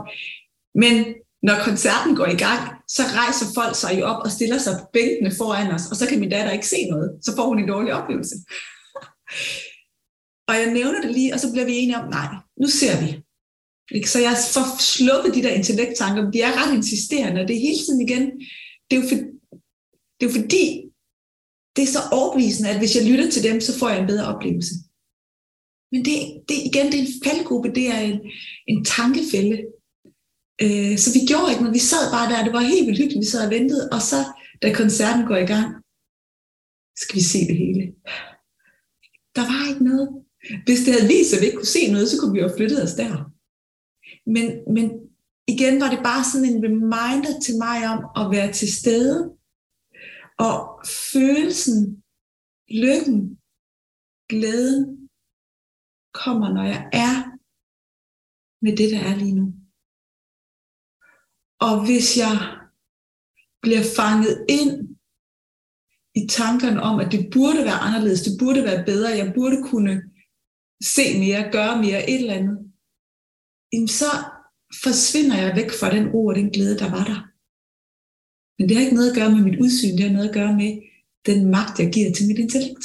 men 0.75 0.95
når 1.43 1.57
koncerten 1.65 2.17
går 2.17 2.27
i 2.27 2.41
gang, 2.47 2.61
så 2.89 3.03
rejser 3.21 3.47
folk 3.55 3.77
sig 3.77 3.93
jo 3.99 4.05
op 4.05 4.21
og 4.25 4.31
stiller 4.31 4.59
sig 4.59 4.75
på 4.81 4.87
bænkene 4.93 5.33
foran 5.39 5.75
os, 5.77 5.87
og 5.91 5.97
så 5.97 6.07
kan 6.07 6.21
min 6.21 6.31
datter 6.31 6.53
ikke 6.53 6.69
se 6.69 6.89
noget. 6.91 7.11
Så 7.25 7.37
får 7.37 7.47
hun 7.49 7.59
en 7.59 7.69
dårlig 7.69 7.93
oplevelse. 7.95 8.35
og 10.49 10.55
jeg 10.61 10.73
nævner 10.73 11.01
det 11.01 11.11
lige, 11.11 11.35
og 11.35 11.41
så 11.41 11.53
bliver 11.53 11.67
vi 11.67 11.77
enige 11.77 11.99
om, 11.99 12.09
nej, 12.09 12.29
nu 12.61 12.69
ser 12.69 13.01
vi. 13.05 13.26
Ikke? 13.91 14.11
Så 14.11 14.19
jeg 14.21 14.37
får 14.55 14.67
sluppet 14.81 15.35
de 15.35 15.43
der 15.43 15.55
intellekttanker, 15.55 16.31
de 16.31 16.41
er 16.41 16.53
ret 16.61 16.75
insisterende, 16.75 17.41
og 17.41 17.49
det 17.49 17.57
er 17.57 17.67
hele 17.69 17.83
tiden 17.85 18.01
igen, 18.09 18.25
det 18.87 18.97
er 18.97 19.01
jo, 19.03 19.09
for, 19.09 19.17
det 20.17 20.23
er 20.23 20.31
jo 20.31 20.37
fordi, 20.41 20.65
det 21.77 21.83
er 21.83 21.93
så 21.97 22.03
overbevisende, 22.13 22.71
at 22.71 22.79
hvis 22.79 22.97
jeg 22.97 23.09
lytter 23.11 23.31
til 23.31 23.43
dem, 23.43 23.61
så 23.61 23.79
får 23.79 23.89
jeg 23.89 24.01
en 24.01 24.07
bedre 24.07 24.27
oplevelse. 24.35 24.75
Men 25.93 26.05
det, 26.05 26.17
det 26.49 26.57
igen, 26.71 26.87
det 26.87 26.97
er 26.99 27.07
en 27.07 27.17
faldgruppe, 27.25 27.69
det 27.79 27.87
er 27.95 28.01
en, 28.01 28.21
en 28.67 28.85
tankefælde. 28.85 29.59
Øh, 30.65 30.95
så 31.03 31.09
vi 31.17 31.21
gjorde 31.31 31.51
ikke 31.51 31.63
noget, 31.63 31.79
vi 31.81 31.89
sad 31.93 32.05
bare 32.17 32.31
der, 32.33 32.45
det 32.45 32.53
var 32.53 32.61
helt 32.61 32.87
vildt 32.87 33.01
hyggeligt, 33.01 33.25
vi 33.25 33.31
sad 33.31 33.47
og 33.47 33.55
ventede, 33.59 33.89
og 33.93 34.01
så, 34.11 34.19
da 34.63 34.73
koncerten 34.73 35.27
går 35.31 35.37
i 35.37 35.51
gang, 35.55 35.69
skal 37.03 37.17
vi 37.17 37.25
se 37.33 37.41
det 37.51 37.57
hele. 37.65 37.83
Der 39.37 39.45
var 39.53 39.63
ikke 39.71 39.85
noget. 39.85 40.09
Hvis 40.67 40.81
det 40.85 40.95
havde 40.95 41.13
vist, 41.15 41.35
at 41.35 41.41
vi 41.41 41.47
ikke 41.47 41.57
kunne 41.57 41.77
se 41.79 41.93
noget, 41.93 42.09
så 42.09 42.17
kunne 42.17 42.33
vi 42.33 42.41
jo 42.41 42.49
have 42.49 42.57
flyttet 42.57 42.83
os 42.83 42.95
der. 42.95 43.36
Men, 44.27 44.75
men 44.75 44.87
igen 45.49 45.81
var 45.81 45.91
det 45.91 46.01
bare 46.11 46.25
sådan 46.25 46.49
en 46.53 46.65
reminder 46.65 47.41
til 47.45 47.55
mig 47.65 47.79
om 47.93 48.01
at 48.21 48.31
være 48.31 48.53
til 48.53 48.71
stede. 48.81 49.17
Og 50.39 50.81
følelsen, 51.13 52.03
lykken, 52.83 53.41
glæden 54.29 55.09
kommer, 56.13 56.49
når 56.53 56.63
jeg 56.63 56.91
er 56.93 57.17
med 58.65 58.77
det, 58.77 58.91
der 58.91 59.01
er 59.11 59.17
lige 59.17 59.35
nu. 59.41 59.47
Og 61.61 61.75
hvis 61.87 62.19
jeg 62.19 62.37
bliver 63.63 63.85
fanget 63.97 64.35
ind 64.49 64.73
i 66.15 66.27
tankerne 66.39 66.83
om, 66.83 67.01
at 67.01 67.13
det 67.13 67.29
burde 67.35 67.65
være 67.65 67.83
anderledes, 67.87 68.23
det 68.23 68.39
burde 68.41 68.63
være 68.65 68.85
bedre, 68.85 69.21
jeg 69.23 69.33
burde 69.37 69.59
kunne 69.71 69.95
se 70.95 71.19
mere, 71.19 71.53
gøre 71.53 71.83
mere, 71.83 72.11
et 72.11 72.21
eller 72.21 72.35
andet, 72.35 72.66
så 73.99 74.11
forsvinder 74.85 75.37
jeg 75.45 75.57
væk 75.57 75.71
fra 75.81 75.89
den 75.97 76.05
ro 76.13 76.21
og 76.31 76.35
den 76.41 76.49
glæde, 76.51 76.79
der 76.83 76.91
var 76.97 77.05
der. 77.11 77.21
Men 78.59 78.65
det 78.69 78.77
har 78.77 78.85
ikke 78.85 78.99
noget 78.99 79.11
at 79.11 79.17
gøre 79.19 79.31
med 79.35 79.43
mit 79.49 79.59
udsyn, 79.65 79.97
det 79.97 80.05
har 80.07 80.17
noget 80.17 80.29
at 80.29 80.35
gøre 80.41 80.55
med 80.63 80.71
den 81.29 81.51
magt, 81.57 81.75
jeg 81.81 81.89
giver 81.93 82.11
til 82.13 82.27
mit 82.29 82.39
intellekt. 82.45 82.85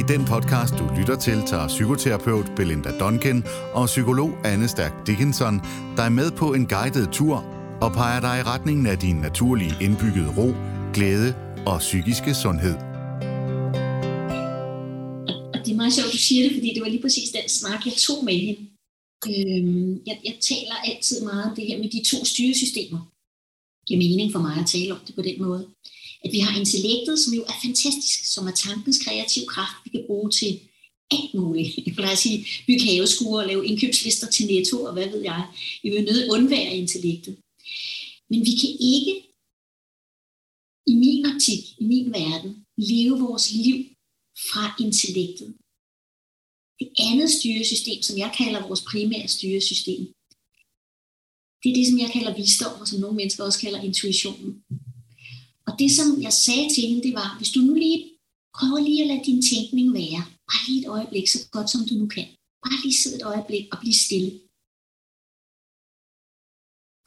I 0.00 0.02
den 0.12 0.22
podcast, 0.32 0.72
du 0.80 0.84
lytter 0.98 1.18
til, 1.26 1.38
tager 1.46 1.68
psykoterapeut 1.68 2.46
Belinda 2.56 2.90
Duncan 3.00 3.38
og 3.74 3.86
psykolog 3.86 4.30
Anne 4.44 4.68
Stærk 4.68 5.06
Dickinson 5.06 5.54
dig 5.96 6.12
med 6.12 6.30
på 6.30 6.46
en 6.54 6.66
guided 6.66 7.06
tur 7.12 7.36
og 7.84 7.90
peger 7.92 8.20
dig 8.20 8.36
i 8.40 8.42
retningen 8.42 8.86
af 8.86 8.98
din 8.98 9.16
naturlige 9.16 9.74
indbyggede 9.80 10.30
ro, 10.38 10.48
glæde 10.94 11.30
og 11.66 11.78
psykiske 11.78 12.34
sundhed. 12.34 12.76
Og 15.54 15.58
det 15.64 15.70
er 15.72 15.76
meget 15.82 15.92
sjovt, 15.92 16.12
du 16.12 16.18
siger 16.28 16.42
det, 16.48 16.52
fordi 16.56 16.68
det 16.74 16.82
var 16.82 16.88
lige 16.88 17.02
præcis 17.02 17.28
den 17.30 17.48
snak, 17.48 17.80
jeg 17.86 17.94
tog 18.06 18.24
med 18.24 18.34
hende. 18.34 18.60
Øhm, 19.26 20.02
jeg, 20.06 20.20
jeg 20.24 20.36
taler 20.40 20.74
altid 20.74 21.24
meget 21.24 21.50
om 21.50 21.56
det 21.56 21.66
her 21.66 21.78
med 21.78 21.90
de 21.90 22.04
to 22.04 22.24
styresystemer. 22.24 22.98
Det 23.80 23.86
giver 23.86 23.98
mening 23.98 24.32
for 24.32 24.38
mig 24.38 24.56
at 24.56 24.66
tale 24.66 24.94
om 24.94 25.00
det 25.06 25.14
på 25.14 25.22
den 25.22 25.42
måde 25.42 25.68
at 26.24 26.32
vi 26.32 26.38
har 26.38 26.58
intellektet, 26.58 27.18
som 27.18 27.34
jo 27.34 27.42
er 27.42 27.56
fantastisk, 27.64 28.32
som 28.34 28.46
er 28.46 28.50
tankens 28.50 28.98
kreativ 29.04 29.42
kraft, 29.46 29.76
vi 29.84 29.90
kan 29.90 30.04
bruge 30.06 30.30
til 30.30 30.60
alt 31.10 31.34
muligt. 31.34 31.86
Jeg 31.86 31.94
plejer 31.94 32.12
at 32.12 32.18
sige, 32.18 32.46
bygge 32.66 32.84
haveskuer, 32.84 33.46
lave 33.46 33.66
indkøbslister 33.66 34.26
til 34.30 34.46
netto, 34.46 34.84
og 34.84 34.92
hvad 34.92 35.08
ved 35.08 35.22
jeg. 35.22 35.46
Vi 35.82 35.90
vil 35.90 36.04
nødt 36.04 36.30
undvære 36.30 36.76
intellektet. 36.76 37.36
Men 38.30 38.40
vi 38.40 38.52
kan 38.60 38.72
ikke, 38.94 39.12
i 40.86 40.94
min 40.94 41.26
optik, 41.26 41.62
i 41.78 41.84
min 41.84 42.12
verden, 42.12 42.64
leve 42.76 43.18
vores 43.18 43.52
liv 43.52 43.76
fra 44.50 44.74
intellektet. 44.80 45.54
Det 46.80 46.88
andet 47.08 47.30
styresystem, 47.38 48.00
som 48.02 48.18
jeg 48.18 48.30
kalder 48.40 48.66
vores 48.66 48.82
primære 48.90 49.28
styresystem, 49.36 50.02
det 51.60 51.68
er 51.70 51.76
det, 51.78 51.86
som 51.88 51.98
jeg 52.04 52.10
kalder 52.16 52.38
visdom, 52.40 52.80
og 52.80 52.86
som 52.88 53.00
nogle 53.00 53.16
mennesker 53.16 53.42
også 53.44 53.60
kalder 53.64 53.80
intuitionen. 53.88 54.50
Og 55.66 55.72
det, 55.80 55.90
som 55.98 56.08
jeg 56.26 56.34
sagde 56.46 56.66
til 56.74 56.82
hende, 56.88 57.02
det 57.06 57.14
var, 57.20 57.28
hvis 57.38 57.54
du 57.54 57.60
nu 57.68 57.74
lige 57.84 57.98
prøver 58.56 58.80
lige 58.88 59.02
at 59.02 59.10
lade 59.10 59.26
din 59.28 59.42
tænkning 59.52 59.88
være, 60.00 60.22
bare 60.50 60.64
lige 60.68 60.80
et 60.82 60.88
øjeblik, 60.96 61.26
så 61.28 61.38
godt 61.54 61.68
som 61.70 61.82
du 61.88 61.94
nu 62.00 62.06
kan. 62.16 62.26
Bare 62.64 62.78
lige 62.84 63.00
sidde 63.00 63.16
et 63.20 63.28
øjeblik 63.32 63.64
og 63.72 63.78
blive 63.82 63.98
stille. 64.06 64.30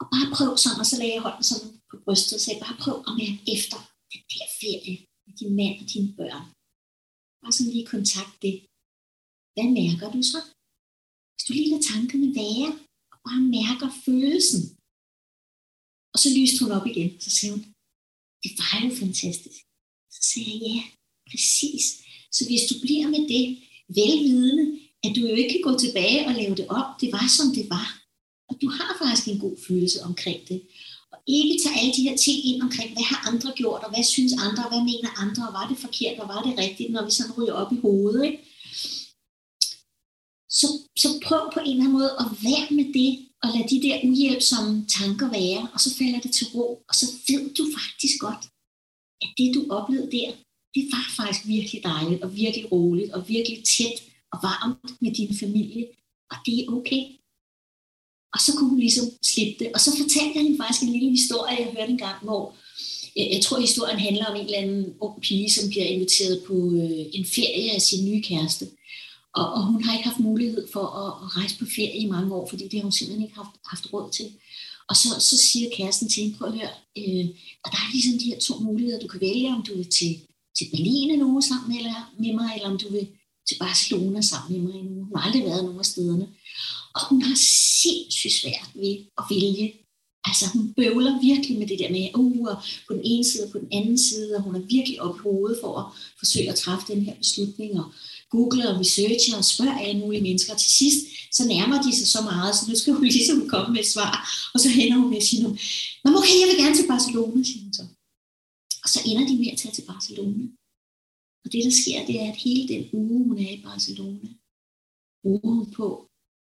Og 0.00 0.06
bare 0.14 0.28
prøv 0.36 0.50
sådan, 0.62 0.80
og 0.82 0.86
så 0.90 0.96
lagde 0.98 1.14
jeg 1.16 1.24
hånden 1.26 1.44
sådan 1.50 1.68
på 1.90 1.96
brystet 2.04 2.34
og 2.38 2.42
sagde, 2.44 2.62
bare 2.64 2.80
prøv 2.84 2.96
at 3.08 3.12
mærke 3.20 3.40
efter 3.54 3.78
den 4.12 4.22
der 4.32 4.46
ferie 4.60 4.94
med 5.24 5.34
din 5.40 5.52
mand 5.58 5.76
og 5.82 5.86
dine 5.92 6.10
børn. 6.18 6.44
Bare 7.42 7.54
sådan 7.54 7.72
lige 7.74 7.92
kontakt 7.94 8.34
det. 8.44 8.54
Hvad 9.54 9.68
mærker 9.80 10.06
du 10.14 10.20
så? 10.32 10.40
Hvis 11.32 11.44
du 11.46 11.52
lige 11.52 11.70
lader 11.70 11.88
tankerne 11.92 12.28
være, 12.42 12.68
og 13.12 13.18
bare 13.26 13.42
mærker 13.56 13.88
følelsen. 14.06 14.62
Og 16.12 16.18
så 16.22 16.28
lyste 16.38 16.58
hun 16.62 16.72
op 16.76 16.86
igen, 16.92 17.10
så 17.24 17.30
sagde 17.30 17.52
hun, 17.54 17.64
det 18.42 18.52
var 18.60 18.74
jo 18.84 18.90
fantastisk. 19.02 19.60
Så 20.14 20.20
sagde 20.30 20.50
jeg, 20.50 20.60
ja, 20.68 20.78
præcis. 21.30 21.84
Så 22.36 22.42
hvis 22.48 22.64
du 22.70 22.74
bliver 22.84 23.06
med 23.14 23.22
det, 23.34 23.44
velvidende, 24.00 24.64
at 25.04 25.10
du 25.16 25.20
jo 25.20 25.34
ikke 25.34 25.52
kan 25.54 25.66
gå 25.68 25.78
tilbage 25.78 26.26
og 26.28 26.34
lave 26.34 26.54
det 26.60 26.66
op, 26.68 27.00
det 27.00 27.12
var 27.12 27.26
som 27.38 27.48
det 27.56 27.66
var. 27.70 27.88
Og 28.48 28.54
du 28.62 28.68
har 28.76 28.90
faktisk 29.02 29.28
en 29.28 29.38
god 29.38 29.56
følelse 29.66 30.02
omkring 30.02 30.40
det. 30.48 30.60
Og 31.12 31.18
ikke 31.26 31.62
tage 31.62 31.78
alle 31.80 31.94
de 31.96 32.06
her 32.08 32.16
ting 32.16 32.38
ind 32.48 32.62
omkring, 32.62 32.92
hvad 32.92 33.02
har 33.02 33.20
andre 33.30 33.52
gjort, 33.56 33.82
og 33.84 33.90
hvad 33.92 34.04
synes 34.04 34.32
andre, 34.46 34.64
og 34.64 34.70
hvad 34.72 34.84
mener 34.92 35.20
andre, 35.24 35.48
og 35.48 35.52
var 35.58 35.68
det 35.68 35.78
forkert, 35.78 36.18
og 36.18 36.28
var 36.28 36.42
det 36.42 36.58
rigtigt, 36.58 36.92
når 36.92 37.04
vi 37.04 37.10
sådan 37.10 37.36
ryger 37.38 37.52
op 37.52 37.72
i 37.72 37.76
hovedet. 37.76 38.24
Ikke? 38.24 38.38
Så, 40.60 40.66
så 41.02 41.08
prøv 41.26 41.42
på 41.54 41.60
en 41.60 41.70
eller 41.70 41.84
anden 41.84 41.98
måde 41.98 42.12
at 42.22 42.26
være 42.48 42.68
med 42.78 42.86
det, 42.98 43.10
og 43.42 43.48
lad 43.54 43.64
de 43.72 43.82
der 43.86 43.96
uhjælpsomme 44.08 44.86
tanker 44.98 45.28
være, 45.40 45.68
og 45.74 45.80
så 45.80 45.90
falder 45.98 46.20
det 46.20 46.32
til 46.34 46.46
ro, 46.54 46.66
og 46.88 46.94
så 47.00 47.06
ved 47.28 47.54
du 47.58 47.64
faktisk 47.78 48.16
godt, 48.20 48.44
at 49.22 49.28
det 49.38 49.54
du 49.54 49.62
oplevede 49.70 50.12
der, 50.18 50.28
det 50.74 50.84
var 50.92 51.04
faktisk 51.18 51.42
virkelig 51.46 51.82
dejligt, 51.84 52.22
og 52.22 52.36
virkelig 52.36 52.72
roligt, 52.72 53.12
og 53.12 53.28
virkelig 53.28 53.64
tæt 53.64 53.96
og 54.32 54.38
varmt 54.42 54.90
med 55.02 55.12
din 55.14 55.38
familie, 55.42 55.86
og 56.30 56.36
det 56.46 56.54
er 56.60 56.70
okay. 56.78 57.02
Og 58.34 58.40
så 58.40 58.50
kunne 58.56 58.70
hun 58.70 58.78
ligesom 58.78 59.06
slippe 59.22 59.64
det. 59.64 59.72
Og 59.74 59.80
så 59.80 59.90
fortalte 60.00 60.32
jeg 60.34 60.42
hende 60.42 60.58
faktisk 60.62 60.82
en 60.82 60.92
lille 60.92 61.10
historie, 61.10 61.56
jeg 61.58 61.74
hørte 61.76 61.92
en 61.92 62.04
gang, 62.06 62.18
hvor 62.24 62.42
jeg, 63.16 63.28
jeg 63.32 63.42
tror, 63.42 63.60
historien 63.60 63.98
handler 63.98 64.26
om 64.26 64.36
en 64.36 64.44
eller 64.44 64.58
anden 64.58 64.94
ung 65.00 65.20
pige, 65.20 65.50
som 65.50 65.68
bliver 65.70 65.84
inviteret 65.84 66.44
på 66.46 66.54
øh, 66.54 67.04
en 67.12 67.24
ferie 67.24 67.70
af 67.74 67.82
sin 67.82 68.04
nye 68.08 68.22
kæreste. 68.22 68.64
Og, 69.34 69.52
og 69.52 69.66
hun 69.66 69.84
har 69.84 69.92
ikke 69.92 70.08
haft 70.08 70.20
mulighed 70.20 70.68
for 70.72 70.86
at, 71.02 71.10
at 71.22 71.36
rejse 71.36 71.58
på 71.58 71.64
ferie 71.76 71.98
i 71.98 72.06
mange 72.06 72.34
år, 72.34 72.48
fordi 72.50 72.64
det 72.68 72.78
har 72.78 72.82
hun 72.82 72.92
simpelthen 72.92 73.24
ikke 73.26 73.36
haft, 73.36 73.56
haft 73.66 73.92
råd 73.92 74.10
til. 74.10 74.28
Og 74.88 74.96
så, 74.96 75.08
så 75.28 75.36
siger 75.36 75.68
kæresten 75.76 76.08
til 76.08 76.22
hende, 76.22 76.36
prøv 76.36 76.48
at 76.48 76.54
høre, 76.54 76.74
øh, 76.98 77.26
og 77.64 77.68
der 77.72 77.78
er 77.84 77.92
ligesom 77.92 78.18
de 78.18 78.30
her 78.30 78.38
to 78.38 78.54
muligheder, 78.58 79.00
du 79.00 79.08
kan 79.08 79.20
vælge, 79.20 79.54
om 79.56 79.62
du 79.62 79.76
vil 79.76 79.90
til, 79.98 80.12
til 80.58 80.66
Berlin 80.70 81.10
en 81.10 81.22
uge 81.22 81.42
sammen 81.42 81.68
med, 81.68 81.76
eller, 81.76 82.12
med 82.18 82.32
mig, 82.32 82.50
eller 82.54 82.70
om 82.70 82.78
du 82.78 82.88
vil 82.92 83.06
til 83.48 83.56
Barcelona 83.58 84.20
sammen 84.20 84.52
med 84.52 84.60
mig 84.66 84.80
en 84.80 84.88
uge. 84.88 85.04
Hun 85.04 85.16
har 85.16 85.26
aldrig 85.26 85.44
været 85.44 85.64
nogen 85.64 85.78
af 85.78 85.84
stederne. 85.84 86.28
Og 86.94 87.00
hun 87.08 87.22
har 87.22 87.36
sindssygt 87.82 88.32
svært 88.32 88.68
ved 88.74 88.94
at 89.18 89.24
vælge. 89.30 89.74
Altså 90.24 90.44
hun 90.54 90.72
bøvler 90.76 91.20
virkelig 91.20 91.58
med 91.58 91.66
det 91.66 91.78
der 91.78 91.90
med, 91.90 92.08
uh, 92.14 92.56
på 92.86 92.92
den 92.94 93.00
ene 93.04 93.24
side 93.24 93.44
og 93.44 93.52
på 93.52 93.58
den 93.58 93.68
anden 93.72 93.98
side, 93.98 94.36
og 94.36 94.42
hun 94.42 94.54
er 94.54 94.60
virkelig 94.60 95.02
op 95.02 95.16
i 95.16 95.18
hovedet 95.18 95.58
for 95.62 95.78
at 95.78 95.86
forsøge 96.18 96.50
at 96.50 96.54
træffe 96.54 96.92
den 96.92 97.02
her 97.02 97.14
beslutning. 97.14 97.80
Og, 97.80 97.92
googler 98.32 98.66
og 98.70 98.80
researcher 98.80 99.36
og 99.40 99.44
spørger 99.52 99.78
alle 99.84 100.00
mulige 100.00 100.26
mennesker. 100.28 100.54
til 100.54 100.72
sidst, 100.80 101.00
så 101.36 101.42
nærmer 101.54 101.78
de 101.84 101.90
sig 101.98 102.08
så 102.14 102.20
meget, 102.30 102.50
så 102.56 102.62
nu 102.68 102.74
skal 102.76 102.92
hun 102.96 103.04
ligesom 103.18 103.48
komme 103.52 103.68
med 103.74 103.80
et 103.84 103.92
svar. 103.94 104.14
Og 104.54 104.58
så 104.60 104.68
hænder 104.76 104.96
hun 105.00 105.10
med 105.10 105.20
at 105.22 105.28
sige, 105.28 105.42
Nå, 106.04 106.08
okay, 106.20 106.36
jeg 106.40 106.48
vil 106.50 106.60
gerne 106.62 106.76
til 106.76 106.90
Barcelona, 106.94 107.42
siger 107.48 107.62
hun 107.64 107.74
så. 107.78 107.84
Og 108.84 108.88
så 108.94 108.98
ender 109.10 109.24
de 109.30 109.36
med 109.42 109.50
at 109.52 109.58
tage 109.62 109.74
til 109.74 109.86
Barcelona. 109.92 110.44
Og 111.44 111.48
det, 111.52 111.60
der 111.66 111.74
sker, 111.80 112.06
det 112.08 112.16
er, 112.22 112.28
at 112.32 112.42
hele 112.46 112.64
den 112.74 112.82
uge, 113.00 113.18
hun 113.28 113.38
er 113.46 113.50
i 113.58 113.62
Barcelona, 113.68 114.28
bruger 115.22 115.52
hun 115.58 115.68
på 115.78 115.88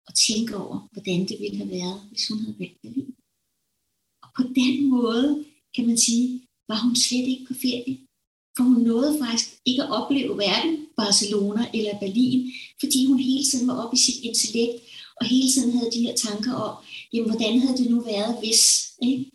at 0.08 0.14
tænke 0.26 0.52
over, 0.64 0.76
hvordan 0.92 1.20
det 1.28 1.36
ville 1.42 1.56
have 1.56 1.70
været, 1.78 1.98
hvis 2.10 2.28
hun 2.28 2.38
havde 2.38 2.58
valgt 2.58 2.82
Berlin. 2.82 3.14
Og 4.24 4.28
på 4.36 4.42
den 4.60 4.74
måde, 4.94 5.44
kan 5.74 5.86
man 5.86 5.98
sige, 5.98 6.26
var 6.68 6.78
hun 6.84 6.96
slet 6.96 7.26
ikke 7.32 7.46
på 7.48 7.54
ferie. 7.54 7.94
For 8.56 8.62
hun 8.64 8.82
nåede 8.82 9.18
faktisk 9.22 9.48
ikke 9.64 9.82
at 9.82 9.92
opleve 9.98 10.34
hverken 10.34 10.81
Barcelona 10.96 11.62
eller 11.74 12.00
Berlin, 12.04 12.52
fordi 12.80 13.06
hun 13.06 13.18
hele 13.18 13.44
tiden 13.44 13.68
var 13.68 13.76
oppe 13.82 13.96
i 13.96 14.04
sit 14.06 14.18
intellekt, 14.28 14.76
og 15.18 15.26
hele 15.26 15.48
tiden 15.52 15.72
havde 15.76 15.90
de 15.90 16.04
her 16.06 16.16
tanker 16.26 16.52
om, 16.66 16.84
jamen, 17.12 17.30
hvordan 17.30 17.58
havde 17.60 17.76
det 17.80 17.90
nu 17.90 18.00
været, 18.00 18.38
hvis... 18.42 18.62
Ikke? 19.08 19.30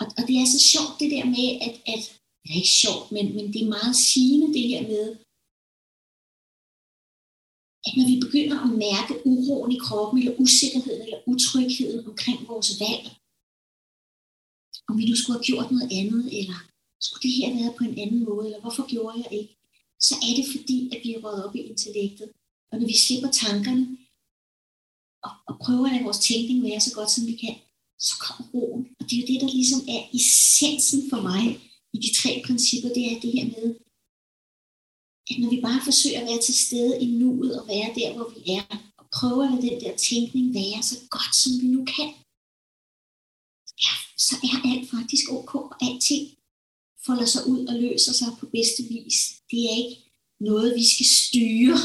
Og, 0.00 0.06
og 0.18 0.22
det 0.28 0.34
er 0.36 0.46
så 0.56 0.60
sjovt 0.72 1.00
det 1.00 1.10
der 1.14 1.24
med, 1.36 1.48
at, 1.66 1.74
at 1.94 2.02
det 2.42 2.48
er 2.52 2.60
ikke 2.62 2.78
sjovt, 2.84 3.06
men, 3.14 3.26
men 3.36 3.46
det 3.52 3.60
er 3.62 3.74
meget 3.78 3.96
sigende 3.96 4.54
det 4.56 4.66
her 4.72 4.82
med, 4.92 5.06
at 7.86 7.92
når 7.96 8.06
vi 8.12 8.16
begynder 8.24 8.58
at 8.66 8.74
mærke 8.86 9.14
uroen 9.32 9.72
i 9.76 9.82
kroppen, 9.86 10.18
eller 10.18 10.40
usikkerheden, 10.44 11.02
eller 11.02 11.20
utrygheden 11.32 12.00
omkring 12.10 12.38
vores 12.52 12.70
valg, 12.84 13.04
om 14.88 14.94
vi 14.98 15.04
nu 15.06 15.14
skulle 15.16 15.38
have 15.38 15.48
gjort 15.50 15.68
noget 15.74 15.88
andet, 16.00 16.24
eller 16.38 16.58
skulle 17.06 17.22
det 17.26 17.36
her 17.38 17.48
være 17.58 17.76
på 17.78 17.84
en 17.84 17.98
anden 18.02 18.22
måde, 18.28 18.44
eller 18.46 18.60
hvorfor 18.60 18.84
gjorde 18.92 19.18
jeg 19.22 19.32
ikke? 19.40 19.52
Så 20.06 20.14
er 20.26 20.32
det 20.38 20.46
fordi, 20.54 20.78
at 20.94 21.00
vi 21.04 21.14
er 21.14 21.20
røget 21.24 21.44
op 21.46 21.56
i 21.56 21.60
intellektet. 21.70 22.28
Og 22.70 22.78
når 22.78 22.86
vi 22.86 22.98
slipper 22.98 23.30
tankerne, 23.30 23.84
og, 25.26 25.32
og 25.48 25.54
prøver 25.64 25.86
at 25.86 25.92
lade 25.92 26.04
vores 26.04 26.18
tænkning 26.18 26.62
være 26.62 26.80
så 26.80 26.94
godt 26.94 27.10
som 27.10 27.26
vi 27.26 27.36
kan, 27.44 27.56
så 27.98 28.14
kommer 28.24 28.44
roen. 28.54 28.82
Og 28.98 29.02
det 29.06 29.14
er 29.14 29.20
jo 29.22 29.26
det, 29.30 29.40
der 29.40 29.56
ligesom 29.58 29.80
er 29.96 30.02
essensen 30.18 31.00
for 31.10 31.20
mig 31.30 31.44
i 31.94 31.98
de 32.04 32.10
tre 32.20 32.42
principper, 32.46 32.88
det 32.96 33.04
er 33.12 33.20
det 33.20 33.32
her 33.36 33.46
med, 33.56 33.66
at 35.30 35.36
når 35.40 35.50
vi 35.50 35.60
bare 35.60 35.80
forsøger 35.84 36.20
at 36.20 36.26
være 36.26 36.42
til 36.42 36.56
stede 36.64 36.94
i 37.04 37.06
nuet 37.20 37.60
og 37.60 37.68
være 37.68 37.90
der, 37.98 38.08
hvor 38.14 38.28
vi 38.34 38.40
er, 38.58 38.64
og 39.00 39.04
prøver 39.18 39.44
at 39.44 39.50
lade 39.50 39.66
den 39.70 39.80
der 39.80 39.96
tænkning 39.96 40.46
være 40.54 40.82
så 40.90 40.96
godt, 41.14 41.34
som 41.42 41.52
vi 41.60 41.66
nu 41.74 41.80
kan, 41.94 42.10
ja, 43.84 43.94
så 44.26 44.34
er 44.48 44.56
alt 44.70 44.86
faktisk 44.94 45.24
ok, 45.38 45.54
og 45.54 45.76
alting 45.86 46.24
folder 47.06 47.28
sig 47.34 47.42
ud 47.52 47.66
og 47.70 47.74
løser 47.74 48.12
sig 48.12 48.28
på 48.40 48.46
bedste 48.56 48.82
vis. 48.82 49.16
Det 49.50 49.60
er 49.68 49.74
ikke 49.82 49.96
noget, 50.40 50.74
vi 50.80 50.84
skal 50.94 51.06
styre, 51.06 51.78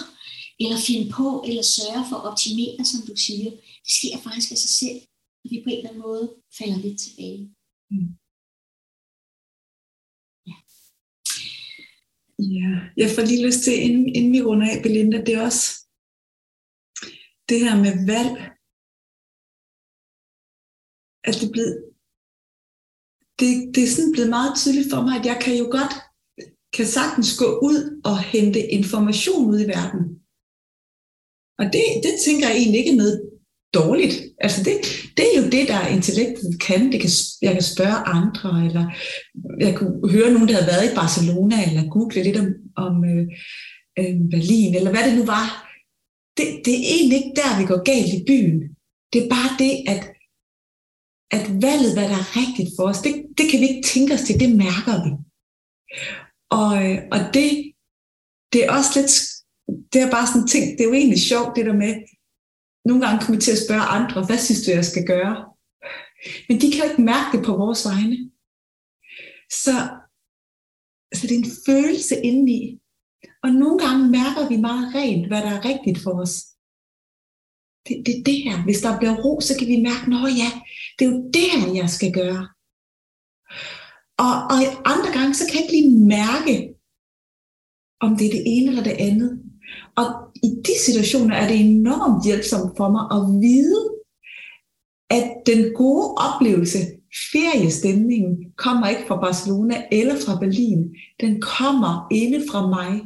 eller 0.63 0.77
finde 0.87 1.07
på, 1.17 1.27
eller 1.47 1.63
sørge 1.77 2.03
for 2.09 2.15
at 2.17 2.27
optimere, 2.31 2.85
som 2.91 3.01
du 3.09 3.15
siger. 3.15 3.49
Det 3.85 3.93
sker 3.99 4.17
faktisk 4.25 4.51
af 4.51 4.57
sig 4.57 4.73
selv, 4.81 4.99
at 5.43 5.47
vi 5.51 5.61
på 5.63 5.69
en 5.69 5.77
eller 5.77 5.89
anden 5.89 6.05
måde 6.09 6.25
falder 6.57 6.77
lidt 6.85 6.99
tilbage. 7.05 7.41
Mm. 7.91 8.09
Ja. 10.49 10.57
ja. 12.59 12.69
Jeg 13.01 13.09
får 13.15 13.23
lige 13.25 13.45
lyst 13.47 13.61
til, 13.63 13.75
inden, 13.85 14.05
inden 14.17 14.33
vi 14.33 14.41
runder 14.41 14.67
af, 14.73 14.83
Belinda, 14.83 15.17
det 15.25 15.33
er 15.35 15.45
også 15.49 15.63
det 17.49 17.59
her 17.65 17.75
med 17.85 17.95
valg. 18.13 18.35
At 21.27 21.33
det 21.39 21.47
er 21.47 21.51
blevet, 21.51 21.84
det, 23.39 23.51
det 23.75 23.83
er 23.83 23.93
sådan 23.95 24.11
blevet 24.11 24.29
meget 24.29 24.53
tydeligt 24.57 24.91
for 24.93 25.01
mig, 25.01 25.19
at 25.19 25.25
jeg 25.25 25.37
kan 25.41 25.57
jo 25.57 25.67
godt, 25.77 25.93
kan 26.75 26.85
sagtens 26.85 27.37
gå 27.37 27.59
ud 27.69 28.01
og 28.03 28.17
hente 28.19 28.71
information 28.77 29.49
ud 29.53 29.59
i 29.61 29.67
verden. 29.75 30.01
Og 31.59 31.65
det, 31.73 31.83
det 32.05 32.13
tænker 32.25 32.47
jeg 32.47 32.57
egentlig 32.57 32.79
ikke 32.79 32.91
er 32.91 33.03
noget 33.03 33.17
dårligt. 33.73 34.15
Altså 34.45 34.59
det, 34.67 34.75
det 35.17 35.25
er 35.27 35.41
jo 35.41 35.45
det, 35.55 35.67
der 35.67 35.87
intellektet 35.87 36.61
kan. 36.67 36.91
Det 36.91 37.01
kan. 37.01 37.09
Jeg 37.41 37.53
kan 37.53 37.61
spørge 37.73 38.05
andre, 38.17 38.65
eller 38.67 38.85
jeg 39.59 39.75
kunne 39.75 40.11
høre 40.15 40.33
nogen, 40.33 40.47
der 40.47 40.55
havde 40.57 40.71
været 40.73 40.91
i 40.91 40.95
Barcelona, 40.95 41.57
eller 41.67 41.89
google 41.89 42.23
lidt 42.23 42.37
om, 42.43 42.47
om 42.85 42.93
øh, 43.11 43.25
øh, 43.99 44.15
Berlin, 44.33 44.75
eller 44.75 44.91
hvad 44.91 45.03
det 45.07 45.17
nu 45.19 45.25
var. 45.25 45.47
Det, 46.37 46.47
det 46.65 46.73
er 46.73 46.83
egentlig 46.95 47.17
ikke 47.17 47.37
der, 47.41 47.59
vi 47.59 47.65
går 47.71 47.81
galt 47.91 48.13
i 48.13 48.25
byen. 48.29 48.57
Det 49.13 49.19
er 49.23 49.29
bare 49.37 49.51
det, 49.63 49.73
at, 49.93 50.01
at 51.35 51.45
valget, 51.65 51.93
hvad 51.95 52.07
der 52.11 52.19
er 52.23 52.31
rigtigt 52.41 52.71
for 52.75 52.83
os, 52.91 52.99
det, 53.05 53.13
det 53.37 53.45
kan 53.49 53.59
vi 53.61 53.67
ikke 53.69 53.87
tænke 53.93 54.13
os 54.13 54.25
til, 54.27 54.39
det 54.43 54.51
mærker 54.65 54.95
vi. 55.05 55.11
Og, 56.59 56.71
øh, 56.83 56.97
og 57.13 57.19
det, 57.35 57.49
det 58.51 58.59
er 58.65 58.71
også 58.77 58.91
lidt, 58.99 59.13
det 59.93 59.99
er 60.01 60.11
bare 60.15 60.27
sådan 60.27 60.41
en 60.41 60.47
ting, 60.47 60.63
det 60.73 60.81
er 60.81 60.89
jo 60.91 60.99
egentlig 61.01 61.21
sjovt, 61.31 61.55
det 61.55 61.65
der 61.65 61.77
med, 61.83 61.93
nogle 62.87 63.01
gange 63.03 63.19
kommer 63.19 63.37
vi 63.37 63.45
til 63.45 63.57
at 63.57 63.63
spørge 63.65 63.91
andre, 63.97 64.25
hvad 64.25 64.37
synes 64.37 64.61
du, 64.63 64.71
jeg 64.71 64.85
skal 64.85 65.05
gøre? 65.13 65.35
Men 66.47 66.61
de 66.61 66.71
kan 66.71 66.81
jo 66.81 66.89
ikke 66.91 67.09
mærke 67.13 67.29
det 67.33 67.45
på 67.45 67.53
vores 67.63 67.81
vegne. 67.89 68.17
Så, 69.63 69.75
så 71.15 71.21
det 71.27 71.33
er 71.35 71.43
en 71.43 71.57
følelse 71.67 72.15
indeni. 72.27 72.79
Og 73.43 73.49
nogle 73.51 73.77
gange 73.85 74.09
mærker 74.19 74.49
vi 74.49 74.57
meget 74.57 74.95
rent, 74.95 75.27
hvad 75.27 75.41
der 75.41 75.51
er 75.57 75.65
rigtigt 75.65 75.99
for 76.03 76.21
os. 76.21 76.54
Det, 77.87 78.03
det 78.05 78.19
er 78.19 78.23
det 78.23 78.37
her. 78.43 78.63
Hvis 78.63 78.81
der 78.81 78.99
bliver 78.99 79.15
ro, 79.15 79.41
så 79.41 79.57
kan 79.59 79.67
vi 79.67 79.81
mærke, 79.81 80.27
at 80.29 80.37
ja, 80.37 80.49
det 80.99 81.05
er 81.05 81.11
jo 81.11 81.29
det 81.33 81.47
her, 81.51 81.73
jeg 81.81 81.89
skal 81.89 82.11
gøre. 82.13 82.47
Og, 84.17 84.35
og 84.53 84.57
andre 84.93 85.11
gange, 85.17 85.33
så 85.33 85.43
kan 85.45 85.55
jeg 85.55 85.63
ikke 85.63 85.75
lige 85.77 86.05
mærke, 86.17 86.55
om 87.99 88.17
det 88.17 88.27
er 88.27 88.31
det 88.31 88.43
ene 88.45 88.67
eller 88.67 88.83
det 88.83 88.97
andet. 88.99 89.31
Og 89.95 90.07
i 90.43 90.49
de 90.67 90.79
situationer 90.85 91.35
er 91.35 91.47
det 91.47 91.59
enormt 91.59 92.25
hjælpsomt 92.25 92.77
for 92.77 92.89
mig 92.95 93.05
at 93.15 93.21
vide, 93.45 93.81
at 95.09 95.25
den 95.45 95.73
gode 95.75 96.15
oplevelse, 96.27 96.79
feriestemningen, 97.31 98.35
kommer 98.57 98.87
ikke 98.87 99.07
fra 99.07 99.21
Barcelona 99.21 99.75
eller 99.91 100.15
fra 100.25 100.39
Berlin. 100.39 100.95
Den 101.19 101.41
kommer 101.41 102.07
inde 102.11 102.43
fra 102.51 102.67
mig. 102.67 103.01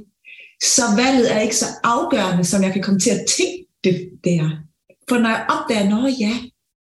Så 0.63 0.81
valget 0.97 1.35
er 1.35 1.39
ikke 1.39 1.55
så 1.55 1.65
afgørende, 1.83 2.43
som 2.43 2.63
jeg 2.63 2.73
kan 2.73 2.83
komme 2.83 2.99
til 2.99 3.09
at 3.09 3.25
tænke 3.37 3.65
det 3.83 4.09
der. 4.23 4.68
For 5.09 5.17
når 5.17 5.29
jeg 5.29 5.45
opdager, 5.55 6.05
at 6.05 6.19
ja, 6.19 6.33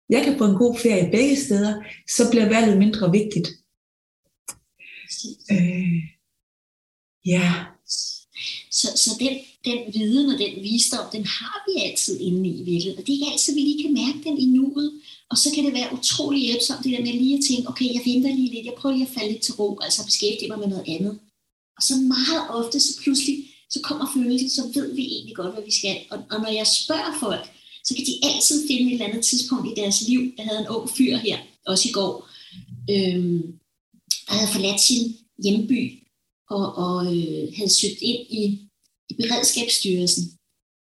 jeg 0.10 0.22
kan 0.26 0.38
få 0.38 0.46
en 0.46 0.62
god 0.64 0.78
ferie 0.84 1.12
begge 1.12 1.36
steder, 1.46 1.74
så 2.16 2.30
bliver 2.32 2.50
valget 2.50 2.78
mindre 2.78 3.12
vigtigt. 3.12 3.48
Øh, 5.52 6.00
ja. 7.26 7.66
Så, 8.72 8.88
så 9.04 9.10
den, 9.20 9.38
den 9.66 9.94
viden 9.94 10.30
og 10.34 10.40
den 10.40 10.64
visdom, 10.64 11.06
den 11.12 11.26
har 11.26 11.58
vi 11.68 11.82
altid 11.88 12.20
inde 12.20 12.50
i 12.50 12.64
virkeligheden. 12.64 13.00
Og 13.00 13.04
det 13.06 13.12
er 13.12 13.18
ikke 13.18 13.32
altid, 13.32 13.54
vi 13.54 13.60
lige 13.62 13.84
kan 13.84 13.94
mærke 13.94 14.20
den 14.24 14.38
i 14.38 14.46
nuet. 14.46 15.02
Og 15.30 15.38
så 15.38 15.48
kan 15.56 15.66
det 15.66 15.74
være 15.74 15.94
utrolig 15.94 16.42
hjælpsomt, 16.42 16.84
det 16.84 16.92
der 16.92 17.06
med 17.06 17.14
lige 17.14 17.38
at 17.38 17.44
tænke, 17.50 17.70
okay, 17.70 17.86
jeg 17.96 18.02
venter 18.06 18.36
lige 18.36 18.54
lidt, 18.54 18.66
jeg 18.66 18.74
prøver 18.78 18.96
lige 18.96 19.08
at 19.08 19.14
falde 19.14 19.32
lidt 19.32 19.44
til 19.44 19.54
ro, 19.54 19.80
altså 19.82 20.06
beskæftige 20.06 20.50
mig 20.50 20.60
med 20.60 20.68
noget 20.68 20.86
andet. 20.88 21.20
Og 21.78 21.84
så 21.84 21.96
meget 21.96 22.42
ofte, 22.50 22.80
så 22.80 22.92
pludselig, 23.04 23.36
så 23.70 23.80
kommer 23.84 24.06
følelsen, 24.14 24.50
så 24.50 24.62
ved 24.74 24.96
vi 24.96 25.06
egentlig 25.06 25.36
godt, 25.36 25.54
hvad 25.54 25.64
vi 25.64 25.72
skal. 25.80 25.98
Og, 26.12 26.18
og 26.32 26.38
når 26.42 26.52
jeg 26.60 26.68
spørger 26.68 27.14
folk, 27.20 27.46
så 27.86 27.96
kan 27.96 28.06
de 28.06 28.20
altid 28.24 28.68
finde 28.68 28.88
et 28.88 28.94
eller 28.94 29.06
andet 29.06 29.24
tidspunkt 29.26 29.68
i 29.68 29.82
deres 29.82 30.08
liv. 30.08 30.34
Jeg 30.38 30.46
havde 30.46 30.60
en 30.60 30.68
ung 30.68 30.90
fyr 30.90 31.16
her, 31.18 31.38
også 31.66 31.90
i 31.90 31.92
går, 31.92 32.30
øh, 32.90 33.44
der 34.28 34.34
havde 34.34 34.52
forladt 34.52 34.82
sin 34.82 35.18
hjemby, 35.44 35.82
og, 36.50 36.66
og 36.76 37.18
øh, 37.18 37.54
havde 37.58 37.74
søgt 37.80 38.02
ind 38.02 38.22
i 38.30 38.70
i 39.10 39.14
Beredskabsstyrelsen. 39.22 40.24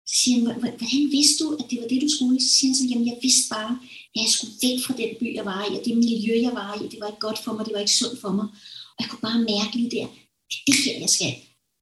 Så 0.09 0.15
siger 0.21 0.35
han, 0.37 0.59
hvordan 0.59 1.11
vidste 1.17 1.43
du, 1.43 1.47
at 1.59 1.65
det 1.69 1.77
var 1.81 1.87
det, 1.87 2.01
du 2.01 2.09
skulle? 2.15 2.41
Så 2.41 2.49
siger 2.55 2.69
han 2.69 2.75
så, 2.75 2.85
jamen 2.89 3.07
jeg 3.07 3.17
vidste 3.21 3.45
bare, 3.55 3.71
at 4.13 4.21
jeg 4.23 4.29
skulle 4.35 4.53
væk 4.65 4.77
fra 4.85 4.93
den 5.01 5.11
by, 5.19 5.27
jeg 5.39 5.45
var 5.51 5.61
i, 5.65 5.77
og 5.77 5.81
det 5.85 5.97
miljø, 5.97 6.33
jeg 6.47 6.53
var 6.59 6.69
i, 6.81 6.83
det 6.91 6.99
var 7.01 7.07
ikke 7.07 7.25
godt 7.27 7.39
for 7.43 7.53
mig, 7.53 7.65
det 7.65 7.73
var 7.73 7.83
ikke 7.85 7.99
sundt 8.01 8.19
for 8.23 8.31
mig. 8.39 8.47
Og 8.95 8.99
jeg 8.99 9.07
kunne 9.09 9.25
bare 9.27 9.47
mærke 9.53 9.73
lige 9.77 9.91
der, 9.97 10.07
det 10.49 10.57
er 10.59 10.65
det 10.67 10.75
her, 10.85 10.97
jeg 11.05 11.11
skal. 11.17 11.33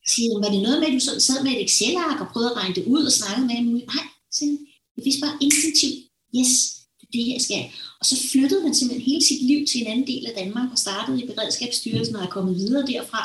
Så 0.05 0.07
siger 0.13 0.27
han, 0.31 0.43
var 0.43 0.51
det 0.53 0.61
noget 0.65 0.79
med, 0.79 0.87
at 0.87 0.95
du 0.97 1.01
sådan 1.05 1.25
sad 1.27 1.39
med 1.43 1.51
et 1.51 1.63
Excel-ark 1.65 2.19
og 2.21 2.29
prøvede 2.33 2.51
at 2.51 2.57
regne 2.61 2.75
det 2.75 2.85
ud 2.93 3.03
og 3.09 3.17
snakke 3.19 3.41
med 3.47 3.55
ham? 3.55 3.65
Nej, 3.93 4.07
så 4.37 4.43
jeg 4.99 5.05
vidste 5.05 5.21
bare 5.25 5.37
instinktivt, 5.41 5.97
yes, 6.39 6.51
det 6.99 7.05
er 7.07 7.11
det 7.15 7.25
her, 7.25 7.33
jeg 7.37 7.45
skal. 7.47 7.63
Og 7.99 8.05
så 8.05 8.15
flyttede 8.31 8.61
han 8.65 8.75
simpelthen 8.75 9.09
hele 9.11 9.23
sit 9.29 9.41
liv 9.51 9.59
til 9.67 9.81
en 9.81 9.87
anden 9.87 10.07
del 10.07 10.23
af 10.25 10.33
Danmark 10.41 10.71
og 10.71 10.77
startede 10.77 11.23
i 11.23 11.27
Beredskabsstyrelsen 11.27 12.15
og 12.15 12.23
er 12.23 12.35
kommet 12.35 12.55
videre 12.55 12.87
derfra 12.87 13.23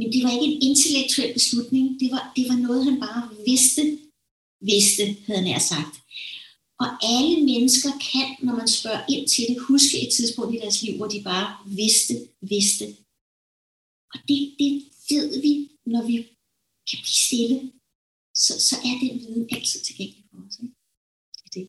men 0.00 0.12
det 0.12 0.22
var 0.24 0.32
ikke 0.32 0.48
en 0.54 0.62
intellektuel 0.68 1.32
beslutning. 1.32 2.00
Det 2.00 2.10
var, 2.10 2.32
det 2.36 2.44
var 2.48 2.56
noget, 2.56 2.84
han 2.84 3.00
bare 3.00 3.22
vidste, 3.46 3.98
vidste, 4.60 5.04
havde 5.26 5.48
han 5.48 5.60
sagt. 5.60 5.94
Og 6.82 6.88
alle 7.14 7.44
mennesker 7.44 7.90
kan, 8.12 8.28
når 8.46 8.54
man 8.56 8.68
spørger 8.68 9.04
ind 9.08 9.28
til 9.28 9.44
det, 9.48 9.62
huske 9.70 10.06
et 10.06 10.12
tidspunkt 10.12 10.54
i 10.54 10.58
deres 10.58 10.82
liv, 10.82 10.96
hvor 10.96 11.06
de 11.06 11.22
bare 11.22 11.48
vidste, 11.66 12.14
vidste. 12.40 12.86
Og 14.14 14.18
det, 14.28 14.38
det 14.58 14.70
ved 15.10 15.40
vi, 15.40 15.52
når 15.86 16.02
vi 16.06 16.16
kan 16.88 16.98
blive 17.04 17.20
stille. 17.28 17.72
Så, 18.34 18.52
så 18.68 18.76
er 18.76 18.94
den 19.02 19.20
viden 19.20 19.48
altid 19.52 19.80
tilgængelig 19.80 20.19
for 20.30 20.38
os. 20.46 20.56
Ikke? 20.62 20.74
Det 21.34 21.44
er 21.46 21.52
det. 21.56 21.66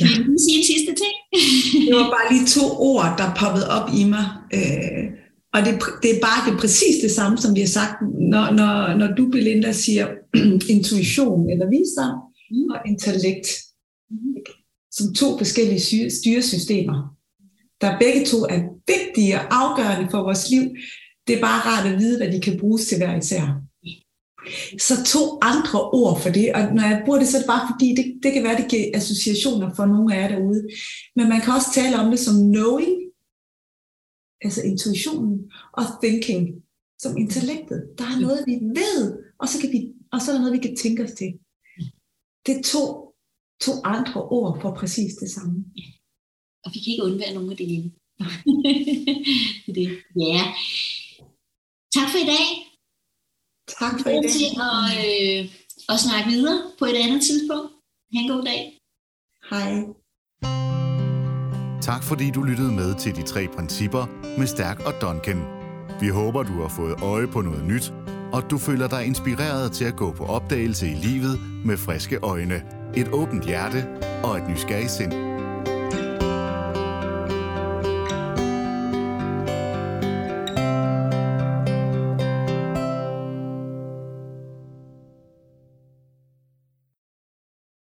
Ja. 0.00 0.06
Vil 0.16 0.26
du 0.32 0.36
sige 0.44 0.58
en 0.60 0.68
sidste 0.72 0.92
ting? 1.02 1.14
det 1.86 1.94
var 2.00 2.08
bare 2.16 2.32
lige 2.32 2.46
to 2.56 2.66
ord, 2.90 3.10
der 3.20 3.34
poppede 3.40 3.66
op 3.76 3.88
i 4.00 4.02
mig. 4.14 4.26
Øh, 4.58 5.04
og 5.54 5.60
det, 5.66 5.72
det 6.02 6.10
er 6.14 6.20
bare 6.28 6.40
det 6.46 6.60
præcis 6.60 6.96
det 7.04 7.10
samme, 7.10 7.38
som 7.38 7.54
vi 7.54 7.60
har 7.60 7.72
sagt, 7.80 7.94
når, 8.32 8.44
når, 8.58 8.72
når 9.00 9.08
du, 9.18 9.28
Belinda, 9.30 9.72
siger 9.72 10.06
intuition 10.74 11.50
eller 11.52 11.66
visdom 11.76 12.14
mm. 12.50 12.70
og 12.74 12.78
intellekt, 12.92 13.48
mm. 14.10 14.36
som 14.96 15.14
to 15.14 15.38
forskellige 15.38 16.10
styresystemer, 16.10 16.98
der 17.80 17.98
begge 17.98 18.24
to 18.26 18.38
er 18.54 18.60
vigtige 18.92 19.34
og 19.40 19.46
afgørende 19.50 20.10
for 20.10 20.18
vores 20.18 20.50
liv. 20.50 20.64
Det 21.26 21.36
er 21.36 21.40
bare 21.40 21.60
rart 21.68 21.92
at 21.92 21.98
vide, 21.98 22.16
hvad 22.18 22.32
de 22.32 22.40
kan 22.40 22.58
bruges 22.60 22.86
til 22.86 22.98
hver 22.98 23.16
især. 23.16 23.44
Så 24.86 24.94
to 25.14 25.22
andre 25.42 25.80
ord 26.00 26.20
for 26.22 26.30
det, 26.30 26.46
og 26.54 26.62
når 26.76 26.82
jeg 26.82 27.02
bruger 27.04 27.18
det, 27.18 27.28
så 27.28 27.36
er 27.36 27.40
det 27.40 27.52
bare 27.54 27.68
fordi, 27.72 27.88
det, 27.98 28.04
det 28.22 28.32
kan 28.32 28.42
være, 28.42 28.60
det 28.62 28.70
giver 28.70 28.96
associationer 29.00 29.74
for 29.74 29.86
nogle 29.86 30.14
af 30.14 30.18
jer 30.20 30.28
derude. 30.34 30.62
Men 31.16 31.28
man 31.28 31.40
kan 31.40 31.54
også 31.54 31.70
tale 31.74 31.94
om 32.02 32.10
det 32.10 32.20
som 32.26 32.36
knowing, 32.52 32.96
altså 34.44 34.60
intuitionen, 34.70 35.52
og 35.78 35.84
thinking, 36.02 36.44
som 37.02 37.16
intellektet. 37.16 37.80
Der 37.98 38.04
er 38.04 38.20
noget, 38.20 38.40
vi 38.46 38.54
ved, 38.80 39.00
og 39.40 39.48
så, 39.48 39.60
kan 39.60 39.70
vi, 39.72 39.80
og 40.12 40.20
så 40.20 40.26
er 40.30 40.34
der 40.34 40.42
noget, 40.42 40.56
vi 40.58 40.66
kan 40.66 40.76
tænke 40.76 41.04
os 41.04 41.12
til. 41.20 41.30
Det 42.46 42.52
er 42.56 42.62
to, 42.62 42.82
to 43.64 43.72
andre 43.84 44.22
ord 44.22 44.60
for 44.62 44.74
præcis 44.74 45.14
det 45.14 45.30
samme. 45.30 45.64
Og 46.64 46.70
vi 46.74 46.78
kan 46.80 46.90
ikke 46.92 47.04
undvære 47.08 47.34
nogen 47.34 47.50
af 47.50 47.56
det 47.62 47.68
ene. 47.74 47.90
det. 49.78 49.88
Ja. 50.16 50.40
Tak 51.94 52.08
for 52.12 52.18
i 52.24 52.28
dag. 52.34 52.65
Tak 53.80 54.00
for 54.02 54.10
i 54.10 54.12
dag. 54.12 54.30
til 54.30 54.50
at, 54.70 54.86
øh, 55.06 55.50
at 55.88 56.00
snakke 56.00 56.30
videre 56.30 56.58
på 56.78 56.84
et 56.84 56.96
andet 57.04 57.22
tidspunkt. 57.22 57.72
Ha' 58.12 58.20
en 58.20 58.28
god 58.30 58.42
dag. 58.42 58.60
Hej. 59.50 59.72
Tak 61.82 62.02
fordi 62.04 62.30
du 62.30 62.42
lyttede 62.42 62.72
med 62.72 62.94
til 62.94 63.16
de 63.16 63.22
tre 63.22 63.48
principper 63.56 64.06
med 64.38 64.46
Stærk 64.46 64.80
og 64.80 64.92
Duncan. 65.00 65.40
Vi 66.00 66.08
håber, 66.08 66.42
du 66.42 66.52
har 66.62 66.68
fået 66.68 66.94
øje 67.02 67.26
på 67.26 67.40
noget 67.40 67.64
nyt, 67.64 67.92
og 68.32 68.50
du 68.50 68.58
føler 68.58 68.88
dig 68.88 69.06
inspireret 69.06 69.72
til 69.72 69.84
at 69.84 69.96
gå 69.96 70.12
på 70.12 70.24
opdagelse 70.24 70.86
i 70.86 70.94
livet 70.94 71.40
med 71.64 71.76
friske 71.76 72.18
øjne, 72.22 72.62
et 72.96 73.08
åbent 73.08 73.46
hjerte 73.46 73.86
og 74.24 74.36
et 74.36 74.48
nysgerrigt 74.48 74.90
sind. 74.90 75.25